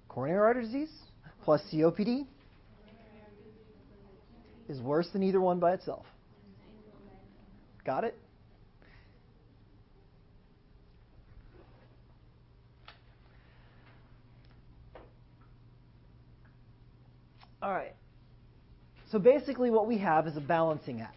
Coronary 0.09 0.39
artery 0.39 0.63
disease 0.63 0.91
plus 1.43 1.61
COPD 1.71 2.25
is 4.67 4.81
worse 4.81 5.07
than 5.13 5.23
either 5.23 5.39
one 5.39 5.59
by 5.59 5.73
itself. 5.73 6.05
Got 7.85 8.03
it? 8.03 8.17
All 17.61 17.71
right. 17.73 17.96
So 19.11 19.19
basically, 19.19 19.69
what 19.69 19.87
we 19.87 19.99
have 19.99 20.27
is 20.27 20.35
a 20.35 20.41
balancing 20.41 20.99
act. 20.99 21.15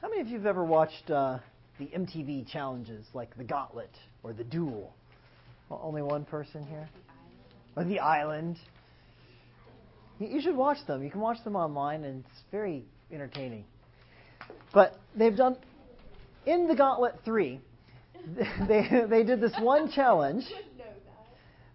How 0.00 0.08
many 0.08 0.20
of 0.20 0.26
you 0.26 0.36
have 0.36 0.46
ever 0.46 0.64
watched 0.64 1.08
uh, 1.08 1.38
the 1.78 1.86
MTV 1.86 2.50
challenges 2.50 3.06
like 3.14 3.36
The 3.36 3.44
Gauntlet 3.44 3.90
or 4.24 4.32
The 4.32 4.42
Duel? 4.42 4.92
Well, 5.68 5.80
only 5.80 6.02
one 6.02 6.24
person 6.24 6.66
here? 6.66 6.88
Or 7.76 7.84
The 7.84 8.00
Island? 8.00 8.58
You, 10.18 10.26
you 10.26 10.40
should 10.40 10.56
watch 10.56 10.78
them. 10.88 11.04
You 11.04 11.10
can 11.10 11.20
watch 11.20 11.38
them 11.44 11.54
online, 11.54 12.02
and 12.02 12.24
it's 12.24 12.42
very 12.50 12.84
entertaining. 13.12 13.64
But 14.74 14.98
they've 15.14 15.36
done, 15.36 15.56
in 16.46 16.66
The 16.66 16.74
Gauntlet 16.74 17.20
3, 17.24 17.60
they, 18.66 19.04
they 19.08 19.22
did 19.22 19.40
this 19.40 19.54
one 19.60 19.90
challenge. 19.92 20.44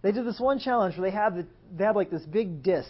They 0.03 0.11
did 0.11 0.27
this 0.27 0.39
one 0.39 0.59
challenge 0.59 0.95
where 0.95 1.09
they 1.09 1.15
had, 1.15 1.35
the, 1.35 1.45
they 1.75 1.83
had 1.83 1.95
like 1.95 2.11
this 2.11 2.21
big 2.21 2.61
disc 2.61 2.87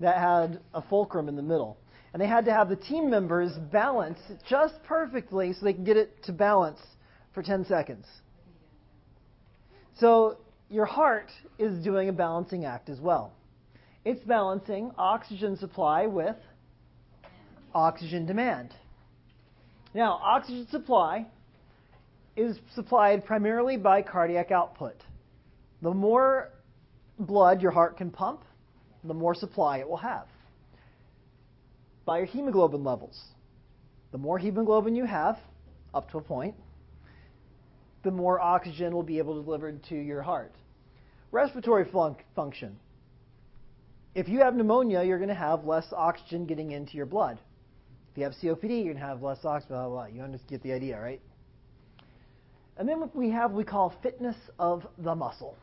that 0.00 0.18
had 0.18 0.60
a 0.72 0.82
fulcrum 0.82 1.28
in 1.28 1.36
the 1.36 1.42
middle. 1.42 1.78
And 2.12 2.22
they 2.22 2.26
had 2.26 2.44
to 2.44 2.52
have 2.52 2.68
the 2.68 2.76
team 2.76 3.10
members 3.10 3.52
balance 3.72 4.18
just 4.48 4.74
perfectly 4.84 5.52
so 5.52 5.64
they 5.64 5.72
could 5.72 5.86
get 5.86 5.96
it 5.96 6.22
to 6.24 6.32
balance 6.32 6.80
for 7.32 7.42
10 7.42 7.64
seconds. 7.66 8.06
So 9.98 10.38
your 10.70 10.86
heart 10.86 11.30
is 11.58 11.82
doing 11.84 12.08
a 12.08 12.12
balancing 12.12 12.64
act 12.64 12.88
as 12.88 13.00
well. 13.00 13.32
It's 14.04 14.22
balancing 14.24 14.92
oxygen 14.98 15.56
supply 15.56 16.06
with 16.06 16.36
oxygen 17.74 18.26
demand. 18.26 18.74
Now, 19.94 20.20
oxygen 20.22 20.66
supply 20.70 21.26
is 22.36 22.58
supplied 22.74 23.24
primarily 23.24 23.76
by 23.76 24.02
cardiac 24.02 24.50
output. 24.50 24.96
The 25.82 25.92
more 25.92 26.50
blood 27.18 27.62
your 27.62 27.70
heart 27.70 27.96
can 27.96 28.10
pump, 28.10 28.44
the 29.04 29.14
more 29.14 29.34
supply 29.34 29.78
it 29.78 29.88
will 29.88 29.98
have. 29.98 30.26
By 32.04 32.18
your 32.18 32.26
hemoglobin 32.26 32.84
levels. 32.84 33.20
The 34.12 34.18
more 34.18 34.38
hemoglobin 34.38 34.94
you 34.94 35.04
have, 35.04 35.38
up 35.92 36.10
to 36.10 36.18
a 36.18 36.20
point, 36.20 36.54
the 38.02 38.10
more 38.10 38.40
oxygen 38.40 38.92
will 38.92 39.02
be 39.02 39.18
able 39.18 39.38
to 39.38 39.44
deliver 39.44 39.72
to 39.72 39.94
your 39.94 40.22
heart. 40.22 40.52
Respiratory 41.32 41.84
fun- 41.90 42.16
function. 42.36 42.76
If 44.14 44.28
you 44.28 44.40
have 44.40 44.54
pneumonia, 44.54 45.02
you're 45.02 45.18
going 45.18 45.28
to 45.28 45.34
have 45.34 45.64
less 45.64 45.86
oxygen 45.92 46.46
getting 46.46 46.70
into 46.70 46.96
your 46.96 47.06
blood. 47.06 47.38
If 48.12 48.18
you 48.18 48.24
have 48.24 48.34
COPD, 48.34 48.84
you're 48.84 48.94
going 48.94 48.96
to 48.96 49.06
have 49.06 49.22
less 49.22 49.44
oxygen, 49.44 49.74
blah, 49.74 49.88
blah, 49.88 50.06
blah. 50.06 50.06
You 50.06 50.22
understand, 50.22 50.50
get 50.50 50.62
the 50.62 50.72
idea, 50.72 51.00
right? 51.00 51.20
And 52.76 52.88
then 52.88 53.10
we 53.14 53.30
have 53.30 53.52
we 53.52 53.64
call 53.64 53.94
fitness 54.02 54.36
of 54.58 54.86
the 54.98 55.14
muscle. 55.14 55.56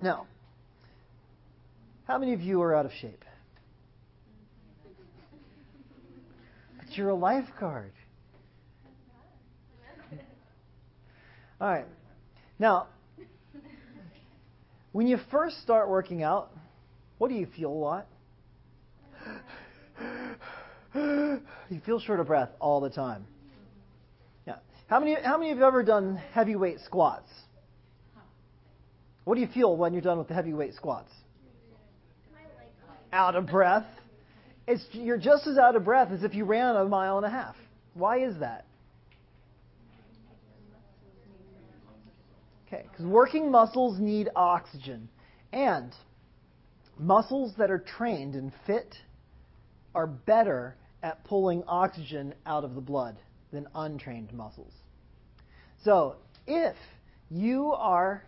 Now, 0.00 0.26
how 2.04 2.18
many 2.18 2.32
of 2.34 2.40
you 2.40 2.60
are 2.62 2.74
out 2.74 2.86
of 2.86 2.92
shape? 3.00 3.24
But 6.78 6.96
you're 6.96 7.10
a 7.10 7.14
lifeguard. 7.14 7.92
All 11.60 11.68
right. 11.68 11.86
Now, 12.58 12.88
when 14.90 15.06
you 15.06 15.18
first 15.30 15.62
start 15.62 15.88
working 15.88 16.22
out, 16.22 16.50
what 17.18 17.28
do 17.28 17.34
you 17.34 17.46
feel 17.56 17.70
a 17.70 17.72
lot? 17.72 18.06
You 20.94 21.80
feel 21.86 22.00
short 22.00 22.20
of 22.20 22.26
breath 22.26 22.50
all 22.60 22.80
the 22.80 22.90
time. 22.90 23.24
Yeah. 24.46 24.56
How 24.88 25.00
many 25.00 25.14
how 25.14 25.38
many 25.38 25.52
of 25.52 25.56
you 25.56 25.64
have 25.64 25.72
ever 25.72 25.82
done 25.82 26.16
heavyweight 26.32 26.80
squats? 26.84 27.30
What 29.24 29.36
do 29.36 29.40
you 29.40 29.46
feel 29.46 29.74
when 29.76 29.92
you're 29.92 30.02
done 30.02 30.18
with 30.18 30.28
the 30.28 30.34
heavyweight 30.34 30.74
squats? 30.74 31.10
Out 33.12 33.36
of 33.36 33.46
breath. 33.46 33.86
It's, 34.66 34.84
you're 34.92 35.18
just 35.18 35.46
as 35.46 35.58
out 35.58 35.76
of 35.76 35.84
breath 35.84 36.10
as 36.12 36.22
if 36.22 36.34
you 36.34 36.44
ran 36.44 36.76
a 36.76 36.84
mile 36.84 37.16
and 37.16 37.26
a 37.26 37.30
half. 37.30 37.56
Why 37.94 38.24
is 38.24 38.38
that? 38.40 38.64
Okay, 42.66 42.86
because 42.90 43.04
working 43.04 43.50
muscles 43.50 43.98
need 44.00 44.30
oxygen. 44.34 45.08
And 45.52 45.92
muscles 46.98 47.52
that 47.58 47.70
are 47.70 47.78
trained 47.78 48.34
and 48.34 48.52
fit 48.66 48.94
are 49.94 50.06
better 50.06 50.76
at 51.02 51.22
pulling 51.24 51.62
oxygen 51.66 52.34
out 52.46 52.64
of 52.64 52.74
the 52.74 52.80
blood 52.80 53.18
than 53.52 53.66
untrained 53.74 54.32
muscles. 54.32 54.72
So, 55.84 56.16
if 56.46 56.76
you 57.30 57.72
are 57.72 58.24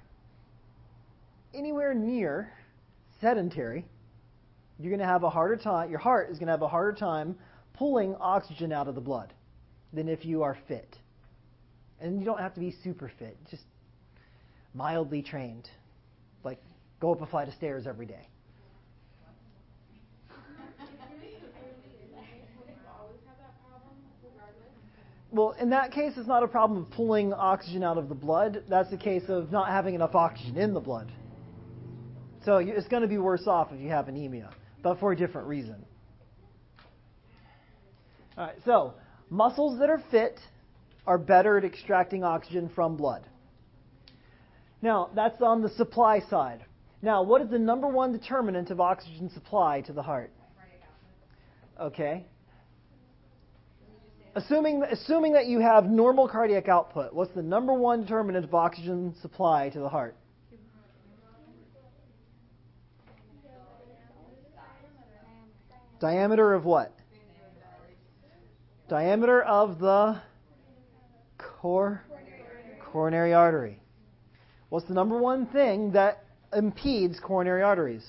anywhere 1.54 1.94
near 1.94 2.50
sedentary, 3.20 3.86
you're 4.78 4.90
going 4.90 5.00
to 5.00 5.06
have 5.06 5.22
a 5.22 5.30
harder 5.30 5.56
time, 5.56 5.90
your 5.90 5.98
heart 5.98 6.30
is 6.30 6.38
going 6.38 6.46
to 6.46 6.52
have 6.52 6.62
a 6.62 6.68
harder 6.68 6.96
time 6.96 7.36
pulling 7.74 8.14
oxygen 8.20 8.72
out 8.72 8.88
of 8.88 8.94
the 8.94 9.00
blood 9.00 9.32
than 9.92 10.08
if 10.08 10.24
you 10.24 10.42
are 10.42 10.56
fit. 10.68 10.96
And 12.00 12.18
you 12.18 12.24
don't 12.24 12.40
have 12.40 12.54
to 12.54 12.60
be 12.60 12.74
super 12.82 13.10
fit, 13.18 13.36
just 13.50 13.62
mildly 14.74 15.22
trained. 15.22 15.68
Like 16.42 16.60
go 17.00 17.12
up 17.12 17.22
a 17.22 17.26
flight 17.26 17.48
of 17.48 17.54
stairs 17.54 17.86
every 17.86 18.06
day. 18.06 18.28
Well, 25.34 25.56
in 25.60 25.70
that 25.70 25.90
case, 25.90 26.12
it's 26.16 26.28
not 26.28 26.44
a 26.44 26.46
problem 26.46 26.82
of 26.84 26.90
pulling 26.92 27.32
oxygen 27.32 27.82
out 27.82 27.98
of 27.98 28.08
the 28.08 28.14
blood. 28.14 28.62
That's 28.68 28.92
a 28.92 28.96
case 28.96 29.24
of 29.28 29.50
not 29.50 29.66
having 29.66 29.96
enough 29.96 30.14
oxygen 30.14 30.56
in 30.56 30.72
the 30.72 30.80
blood. 30.80 31.10
So 32.44 32.58
it's 32.58 32.86
going 32.86 33.02
to 33.02 33.08
be 33.08 33.18
worse 33.18 33.48
off 33.48 33.72
if 33.72 33.80
you 33.80 33.88
have 33.88 34.06
anemia, 34.06 34.50
but 34.84 35.00
for 35.00 35.10
a 35.10 35.16
different 35.16 35.48
reason. 35.48 35.84
All 38.36 38.46
right, 38.46 38.56
so 38.64 38.94
muscles 39.30 39.80
that 39.80 39.88
are 39.88 40.02
fit 40.10 40.38
are 41.06 41.18
better 41.18 41.58
at 41.58 41.64
extracting 41.64 42.22
oxygen 42.22 42.70
from 42.74 42.96
blood. 42.96 43.26
Now, 44.82 45.08
that's 45.14 45.40
on 45.40 45.62
the 45.62 45.70
supply 45.70 46.20
side. 46.28 46.64
Now, 47.00 47.22
what 47.22 47.40
is 47.40 47.48
the 47.50 47.58
number 47.58 47.88
one 47.88 48.12
determinant 48.12 48.70
of 48.70 48.80
oxygen 48.80 49.30
supply 49.30 49.80
to 49.82 49.92
the 49.94 50.02
heart? 50.02 50.30
Okay. 51.80 52.26
Assuming, 54.34 54.82
assuming 54.82 55.32
that 55.32 55.46
you 55.46 55.60
have 55.60 55.86
normal 55.86 56.28
cardiac 56.28 56.68
output, 56.68 57.14
what's 57.14 57.32
the 57.34 57.42
number 57.42 57.72
one 57.72 58.02
determinant 58.02 58.44
of 58.44 58.54
oxygen 58.54 59.14
supply 59.22 59.70
to 59.70 59.78
the 59.78 59.88
heart? 59.88 60.16
Diameter 66.04 66.52
of 66.52 66.66
what? 66.66 66.92
Diameter 68.90 69.42
of 69.42 69.78
the 69.78 70.20
core 71.38 72.02
coronary 72.92 73.32
artery. 73.32 73.80
What's 74.68 74.86
the 74.86 74.92
number 74.92 75.16
one 75.16 75.46
thing 75.46 75.92
that 75.92 76.22
impedes 76.52 77.18
coronary 77.20 77.62
arteries? 77.62 78.04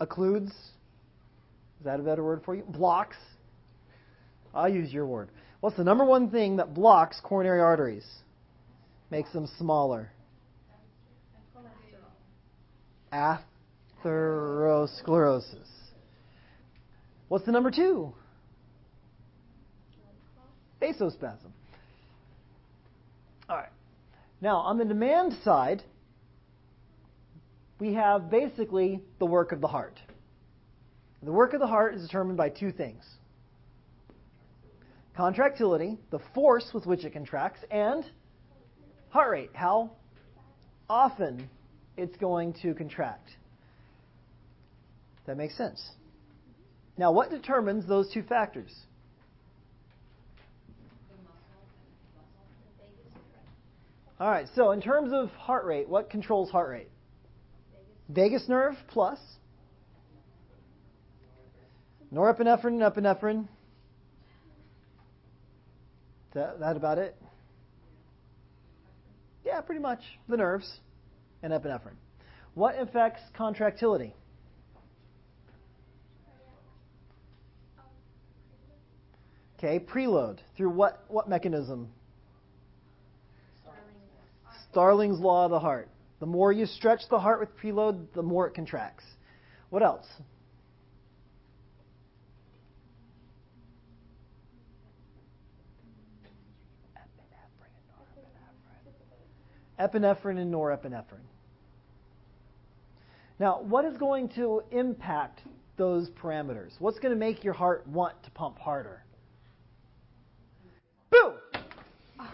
Occludes. 0.00 0.48
Is 0.48 1.84
that 1.84 2.00
a 2.00 2.02
better 2.02 2.24
word 2.24 2.42
for 2.44 2.56
you? 2.56 2.64
Blocks. 2.64 3.16
I'll 4.52 4.68
use 4.68 4.92
your 4.92 5.06
word. 5.06 5.28
What's 5.60 5.76
the 5.76 5.84
number 5.84 6.04
one 6.04 6.30
thing 6.30 6.56
that 6.56 6.74
blocks 6.74 7.20
coronary 7.22 7.60
arteries? 7.60 8.08
Makes 9.08 9.32
them 9.32 9.48
smaller. 9.56 10.10
Atherosclerosis. 13.12 13.49
What's 17.28 17.44
the 17.44 17.52
number 17.52 17.70
two? 17.70 18.12
Vasospasm. 20.80 21.52
All 23.48 23.56
right. 23.56 23.68
Now, 24.40 24.56
on 24.58 24.78
the 24.78 24.84
demand 24.84 25.34
side, 25.44 25.82
we 27.78 27.94
have 27.94 28.30
basically 28.30 29.00
the 29.18 29.26
work 29.26 29.52
of 29.52 29.60
the 29.60 29.68
heart. 29.68 29.98
The 31.22 31.32
work 31.32 31.52
of 31.52 31.60
the 31.60 31.66
heart 31.66 31.94
is 31.94 32.02
determined 32.02 32.38
by 32.38 32.48
two 32.48 32.72
things 32.72 33.04
contractility, 35.16 35.98
the 36.10 36.20
force 36.34 36.70
with 36.72 36.86
which 36.86 37.04
it 37.04 37.12
contracts, 37.12 37.60
and 37.70 38.04
heart 39.10 39.30
rate, 39.30 39.50
how 39.52 39.90
often 40.88 41.50
it's 41.98 42.16
going 42.16 42.54
to 42.62 42.72
contract. 42.72 43.28
That 45.30 45.36
makes 45.36 45.56
sense. 45.56 45.80
Now, 46.98 47.12
what 47.12 47.30
determines 47.30 47.86
those 47.86 48.12
two 48.12 48.24
factors? 48.24 48.74
All 54.18 54.28
right, 54.28 54.46
so 54.56 54.72
in 54.72 54.80
terms 54.82 55.12
of 55.12 55.28
heart 55.30 55.64
rate, 55.66 55.88
what 55.88 56.10
controls 56.10 56.50
heart 56.50 56.68
rate? 56.68 56.88
Vagus 58.08 58.48
nerve 58.48 58.74
plus 58.88 59.20
norepinephrine 62.12 62.82
and 62.82 62.82
epinephrine. 62.82 63.46
That, 66.34 66.58
that 66.58 66.76
about 66.76 66.98
it? 66.98 67.14
Yeah, 69.44 69.60
pretty 69.60 69.80
much. 69.80 70.00
The 70.28 70.38
nerves 70.38 70.80
and 71.40 71.52
epinephrine. 71.52 71.98
What 72.54 72.76
affects 72.80 73.22
contractility? 73.36 74.12
Okay, 79.62 79.78
preload. 79.78 80.38
Through 80.56 80.70
what, 80.70 81.04
what 81.08 81.28
mechanism? 81.28 81.90
Starling's 84.70 85.20
law 85.20 85.44
of 85.44 85.50
the 85.50 85.58
heart. 85.58 85.90
The 86.18 86.24
more 86.24 86.50
you 86.50 86.64
stretch 86.64 87.02
the 87.10 87.18
heart 87.18 87.40
with 87.40 87.54
preload, 87.58 88.06
the 88.14 88.22
more 88.22 88.46
it 88.46 88.54
contracts. 88.54 89.04
What 89.68 89.82
else? 89.82 90.06
Epinephrine 99.78 100.38
and 100.38 100.54
norepinephrine. 100.54 101.26
Now, 103.38 103.60
what 103.60 103.84
is 103.84 103.98
going 103.98 104.30
to 104.36 104.62
impact 104.70 105.40
those 105.76 106.08
parameters? 106.22 106.72
What's 106.78 106.98
going 106.98 107.12
to 107.12 107.18
make 107.18 107.44
your 107.44 107.54
heart 107.54 107.86
want 107.86 108.22
to 108.22 108.30
pump 108.30 108.58
harder? 108.58 109.04
Boo! 111.10 111.32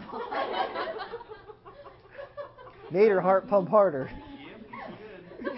Made 2.91 3.11
her 3.11 3.21
heart 3.21 3.49
pump 3.49 3.69
harder. 3.69 4.11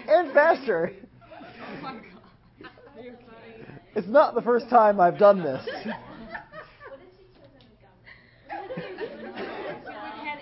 and 0.07 0.33
faster. 0.33 0.93
It's 3.95 4.07
not 4.07 4.35
the 4.35 4.41
first 4.41 4.69
time 4.69 4.99
I've 4.99 5.17
done 5.17 5.43
this. 5.43 5.67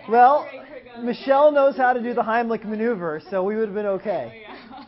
well, 0.09 0.47
Michelle 1.01 1.51
knows 1.51 1.75
how 1.75 1.93
to 1.93 2.01
do 2.01 2.13
the 2.13 2.21
Heimlich 2.21 2.65
maneuver, 2.65 3.21
so 3.29 3.43
we 3.43 3.55
would 3.55 3.67
have 3.67 3.75
been 3.75 3.85
okay. 3.85 4.43
Oh, 4.71 4.83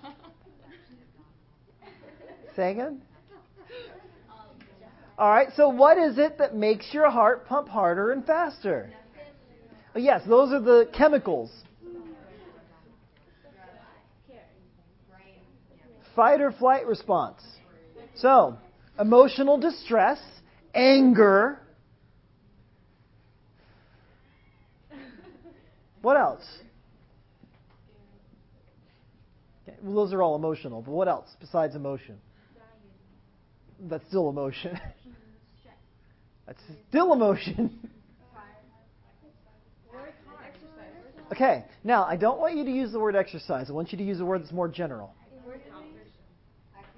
Say 2.56 2.72
again? 2.72 3.02
All 5.20 5.30
right, 5.30 5.50
so 5.58 5.68
what 5.68 5.98
is 5.98 6.18
it 6.18 6.38
that 6.38 6.56
makes 6.56 6.94
your 6.94 7.10
heart 7.10 7.46
pump 7.46 7.68
harder 7.68 8.14
and 8.14 8.26
faster? 8.26 8.90
Oh, 9.94 10.00
yes, 10.00 10.22
those 10.26 10.54
are 10.54 10.62
the 10.62 10.88
chemicals. 10.94 11.52
Fight 16.16 16.40
or 16.40 16.54
flight 16.54 16.88
response. 16.88 17.42
So, 18.16 18.58
emotional 18.98 19.60
distress, 19.60 20.20
anger. 20.74 21.60
What 26.02 26.16
else? 26.16 26.46
Okay, 29.68 29.78
well, 29.84 29.96
those 29.96 30.14
are 30.14 30.22
all 30.22 30.38
emotional, 30.38 30.82
but 30.82 30.92
what 30.92 31.10
else 31.10 31.28
besides 31.42 31.76
emotion? 31.76 32.20
That's 33.82 34.06
still 34.08 34.30
emotion. 34.30 34.80
That's 36.46 36.60
still 36.90 37.14
emotion. 37.14 37.90
okay, 41.32 41.66
now 41.84 42.06
I 42.06 42.16
don't 42.16 42.40
want 42.40 42.58
you 42.58 42.66
to 42.66 42.72
use 42.72 42.92
the 42.92 43.00
word 43.00 43.16
exercise. 43.16 43.70
I 43.70 43.74
want 43.74 43.92
you 43.92 43.98
to 44.00 44.04
use 44.04 44.20
a 44.20 44.26
word 44.26 44.42
that's 44.42 44.52
more 44.52 44.68
general. 44.68 45.14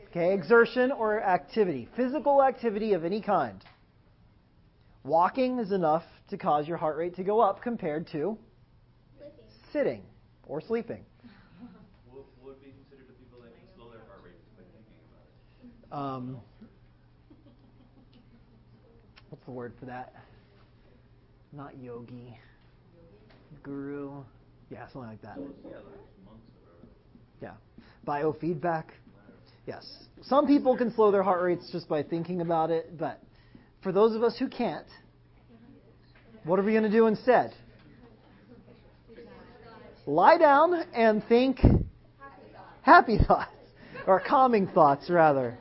Okay, 0.09 0.33
exertion 0.33 0.91
or 0.91 1.21
activity. 1.21 1.87
Physical 1.95 2.43
activity 2.43 2.93
of 2.93 3.05
any 3.05 3.21
kind. 3.21 3.63
Walking 5.03 5.57
is 5.59 5.71
enough 5.71 6.03
to 6.29 6.37
cause 6.37 6.67
your 6.67 6.77
heart 6.77 6.97
rate 6.97 7.15
to 7.15 7.23
go 7.23 7.39
up 7.39 7.61
compared 7.61 8.07
to 8.11 8.37
sitting 9.71 10.03
or 10.45 10.61
sleeping. 10.61 11.05
What 12.09 12.25
would 12.43 12.61
be 12.61 12.71
considered 12.71 13.07
the 13.07 13.13
people 13.13 13.39
that 13.41 13.53
can 13.53 13.63
slow 13.75 13.89
their 13.89 14.01
heart 14.07 14.21
rate 14.23 14.35
by 14.57 14.63
thinking 14.73 14.99
about 15.11 16.15
it? 16.15 16.15
Um, 16.17 16.41
what's 19.31 19.45
the 19.45 19.51
word 19.51 19.73
for 19.79 19.85
that? 19.85 20.13
Not 21.53 21.77
yogi. 21.81 22.37
Guru. 23.63 24.23
Yeah, 24.69 24.87
something 24.91 25.09
like 25.09 25.21
that. 25.21 25.37
Yeah. 27.41 27.53
Biofeedback. 28.05 28.85
Yes. 29.65 29.89
Some 30.21 30.47
people 30.47 30.77
can 30.77 30.93
slow 30.93 31.11
their 31.11 31.23
heart 31.23 31.41
rates 31.41 31.69
just 31.71 31.87
by 31.87 32.03
thinking 32.03 32.41
about 32.41 32.71
it, 32.71 32.97
but 32.99 33.21
for 33.81 33.91
those 33.91 34.15
of 34.15 34.23
us 34.23 34.37
who 34.37 34.49
can't, 34.49 34.87
what 36.43 36.59
are 36.59 36.63
we 36.63 36.71
going 36.71 36.83
to 36.83 36.91
do 36.91 37.07
instead? 37.07 37.53
Lie 40.05 40.37
down 40.39 40.73
and 40.93 41.23
think 41.29 41.59
happy 42.81 43.17
thoughts, 43.25 43.51
or 44.05 44.19
calming 44.19 44.67
thoughts, 44.67 45.09
rather. 45.09 45.57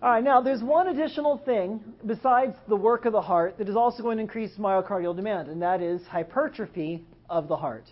All 0.00 0.10
right, 0.10 0.22
now 0.22 0.40
there's 0.40 0.62
one 0.62 0.86
additional 0.86 1.38
thing 1.38 1.80
besides 2.06 2.54
the 2.68 2.76
work 2.76 3.04
of 3.04 3.12
the 3.12 3.20
heart 3.20 3.58
that 3.58 3.68
is 3.68 3.74
also 3.74 4.04
going 4.04 4.18
to 4.18 4.22
increase 4.22 4.52
myocardial 4.56 5.16
demand, 5.16 5.48
and 5.48 5.60
that 5.62 5.82
is 5.82 6.00
hypertrophy 6.06 7.04
of 7.28 7.48
the 7.48 7.56
heart. 7.56 7.84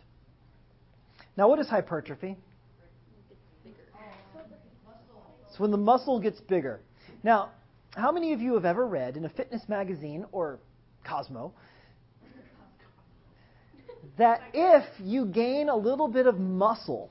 Now, 1.36 1.48
what 1.48 1.58
is 1.58 1.68
hypertrophy? 1.68 2.36
It's 3.64 5.58
when 5.58 5.72
the 5.72 5.76
muscle 5.76 6.20
gets 6.20 6.40
bigger. 6.42 6.80
Now, 7.24 7.50
how 7.96 8.12
many 8.12 8.32
of 8.32 8.40
you 8.40 8.54
have 8.54 8.64
ever 8.64 8.86
read 8.86 9.16
in 9.16 9.24
a 9.24 9.28
fitness 9.30 9.62
magazine 9.66 10.26
or 10.30 10.60
Cosmo 11.04 11.54
that 14.16 14.42
if 14.54 14.84
you 15.00 15.26
gain 15.26 15.68
a 15.68 15.76
little 15.76 16.06
bit 16.06 16.28
of 16.28 16.38
muscle, 16.38 17.10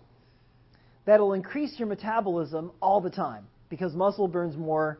that'll 1.06 1.34
increase 1.34 1.78
your 1.78 1.90
metabolism 1.90 2.72
all 2.82 3.02
the 3.02 3.10
time 3.10 3.46
because 3.70 3.94
muscle 3.94 4.28
burns 4.28 4.56
more 4.56 5.00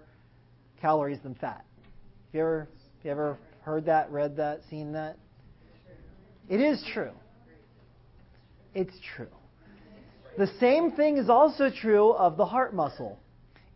calories 0.82 1.20
than 1.24 1.36
fat. 1.36 1.66
Have 2.28 2.34
you 2.34 2.42
ever, 2.42 2.60
have 2.98 3.06
you 3.06 3.12
ever 3.12 3.38
heard 3.62 3.86
that, 3.86 4.12
read 4.12 4.38
that, 4.38 4.62
seen 4.70 4.92
that? 4.94 5.18
It 6.50 6.62
is 6.62 6.84
true. 6.94 7.12
It's 8.74 8.94
true. 9.16 9.28
The 10.38 10.48
same 10.60 10.92
thing 10.92 11.18
is 11.18 11.30
also 11.30 11.70
true 11.70 12.12
of 12.12 12.36
the 12.36 12.46
heart 12.46 12.76
muscle. 12.76 13.20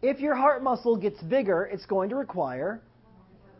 If 0.02 0.20
your 0.20 0.36
heart 0.36 0.62
muscle 0.62 0.98
gets 0.98 1.22
bigger, 1.22 1.70
it's 1.72 1.86
going 1.86 2.10
to 2.10 2.16
require 2.16 2.82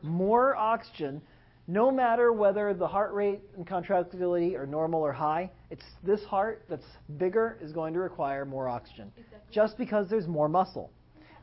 more 0.02 0.56
oxygen, 0.56 1.22
no 1.68 1.92
matter 1.92 2.32
whether 2.34 2.74
the 2.74 2.88
heart 2.88 3.14
rate 3.14 3.42
and 3.56 3.66
contractility 3.66 4.56
are 4.56 4.66
normal 4.66 5.02
or 5.02 5.14
high. 5.14 5.50
It's 5.70 5.84
this 6.04 6.24
heart 6.24 6.66
that's 6.70 6.86
bigger 7.18 7.58
is 7.62 7.72
going 7.72 7.94
to 7.94 8.00
require 8.00 8.46
more 8.46 8.68
oxygen, 8.68 9.12
just 9.52 9.78
because 9.78 10.10
there's 10.10 10.28
more 10.28 10.50
muscle. 10.50 10.92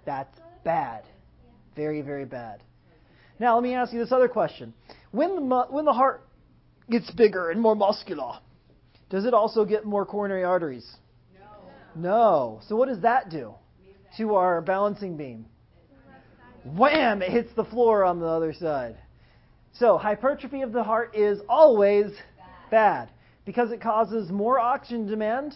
That's 0.06 0.38
bad, 0.64 1.04
very 1.74 2.00
very 2.00 2.24
bad. 2.24 2.62
Now 3.38 3.54
let 3.54 3.62
me 3.62 3.74
ask 3.74 3.92
you 3.92 3.98
this 3.98 4.12
other 4.12 4.28
question: 4.28 4.72
When 5.10 5.34
the 5.34 5.40
mu- 5.42 5.68
when 5.68 5.84
the 5.84 5.92
heart 5.92 6.26
gets 6.88 7.10
bigger 7.10 7.50
and 7.50 7.60
more 7.60 7.76
muscular, 7.76 8.38
does 9.10 9.26
it 9.26 9.34
also 9.34 9.64
get 9.64 9.84
more 9.84 10.06
coronary 10.06 10.44
arteries? 10.44 10.86
No. 11.94 12.60
So 12.68 12.76
what 12.76 12.88
does 12.88 13.00
that 13.00 13.30
do 13.30 13.54
to 14.16 14.34
our 14.34 14.60
balancing 14.60 15.16
beam? 15.16 15.46
Wham! 16.64 17.22
It 17.22 17.30
hits 17.30 17.52
the 17.54 17.64
floor 17.64 18.04
on 18.04 18.20
the 18.20 18.26
other 18.26 18.52
side. 18.52 18.96
So 19.72 19.98
hypertrophy 19.98 20.62
of 20.62 20.72
the 20.72 20.82
heart 20.82 21.14
is 21.14 21.40
always 21.48 22.12
bad 22.70 23.10
because 23.44 23.70
it 23.70 23.80
causes 23.80 24.30
more 24.30 24.58
oxygen 24.58 25.06
demand, 25.06 25.54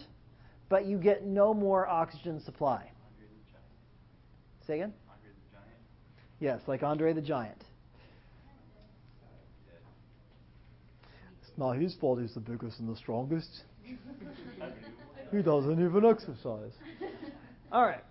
but 0.68 0.86
you 0.86 0.98
get 0.98 1.24
no 1.24 1.54
more 1.54 1.86
oxygen 1.86 2.40
supply. 2.40 2.90
Andre 4.70 4.78
the 4.78 4.78
Giant. 4.78 4.78
Say 4.78 4.80
again? 4.80 4.92
Andre 5.10 5.30
the 5.30 5.52
Giant. 5.52 5.78
Yes, 6.40 6.60
like 6.68 6.82
Andre 6.82 7.12
the 7.12 7.22
Giant. 7.22 7.64
It's 11.42 11.58
not 11.58 11.76
his 11.76 11.94
fault 11.94 12.20
he's 12.20 12.34
the 12.34 12.40
biggest 12.40 12.78
and 12.80 12.88
the 12.88 12.96
strongest. 12.96 13.62
He 15.32 15.42
doesn't 15.42 15.80
even 15.80 16.04
exercise. 16.04 16.72
All 17.70 17.84
right. 17.84 18.02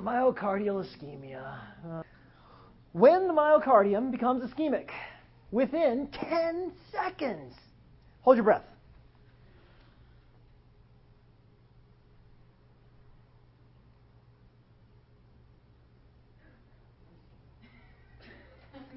Myocardial 0.00 0.86
ischemia. 0.86 1.58
Uh, 1.84 2.02
when 2.92 3.26
the 3.26 3.34
myocardium 3.34 4.12
becomes 4.12 4.48
ischemic, 4.48 4.90
within 5.50 6.08
10 6.12 6.70
seconds. 6.92 7.54
Hold 8.20 8.36
your 8.36 8.44
breath. 8.44 8.62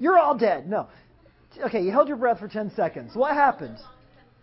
You're 0.02 0.18
all 0.18 0.36
dead. 0.36 0.68
No. 0.68 0.88
Okay, 1.64 1.80
you 1.80 1.92
held 1.92 2.08
your 2.08 2.16
breath 2.16 2.40
for 2.40 2.48
10 2.48 2.72
seconds. 2.74 3.14
What 3.14 3.34
happened? 3.34 3.78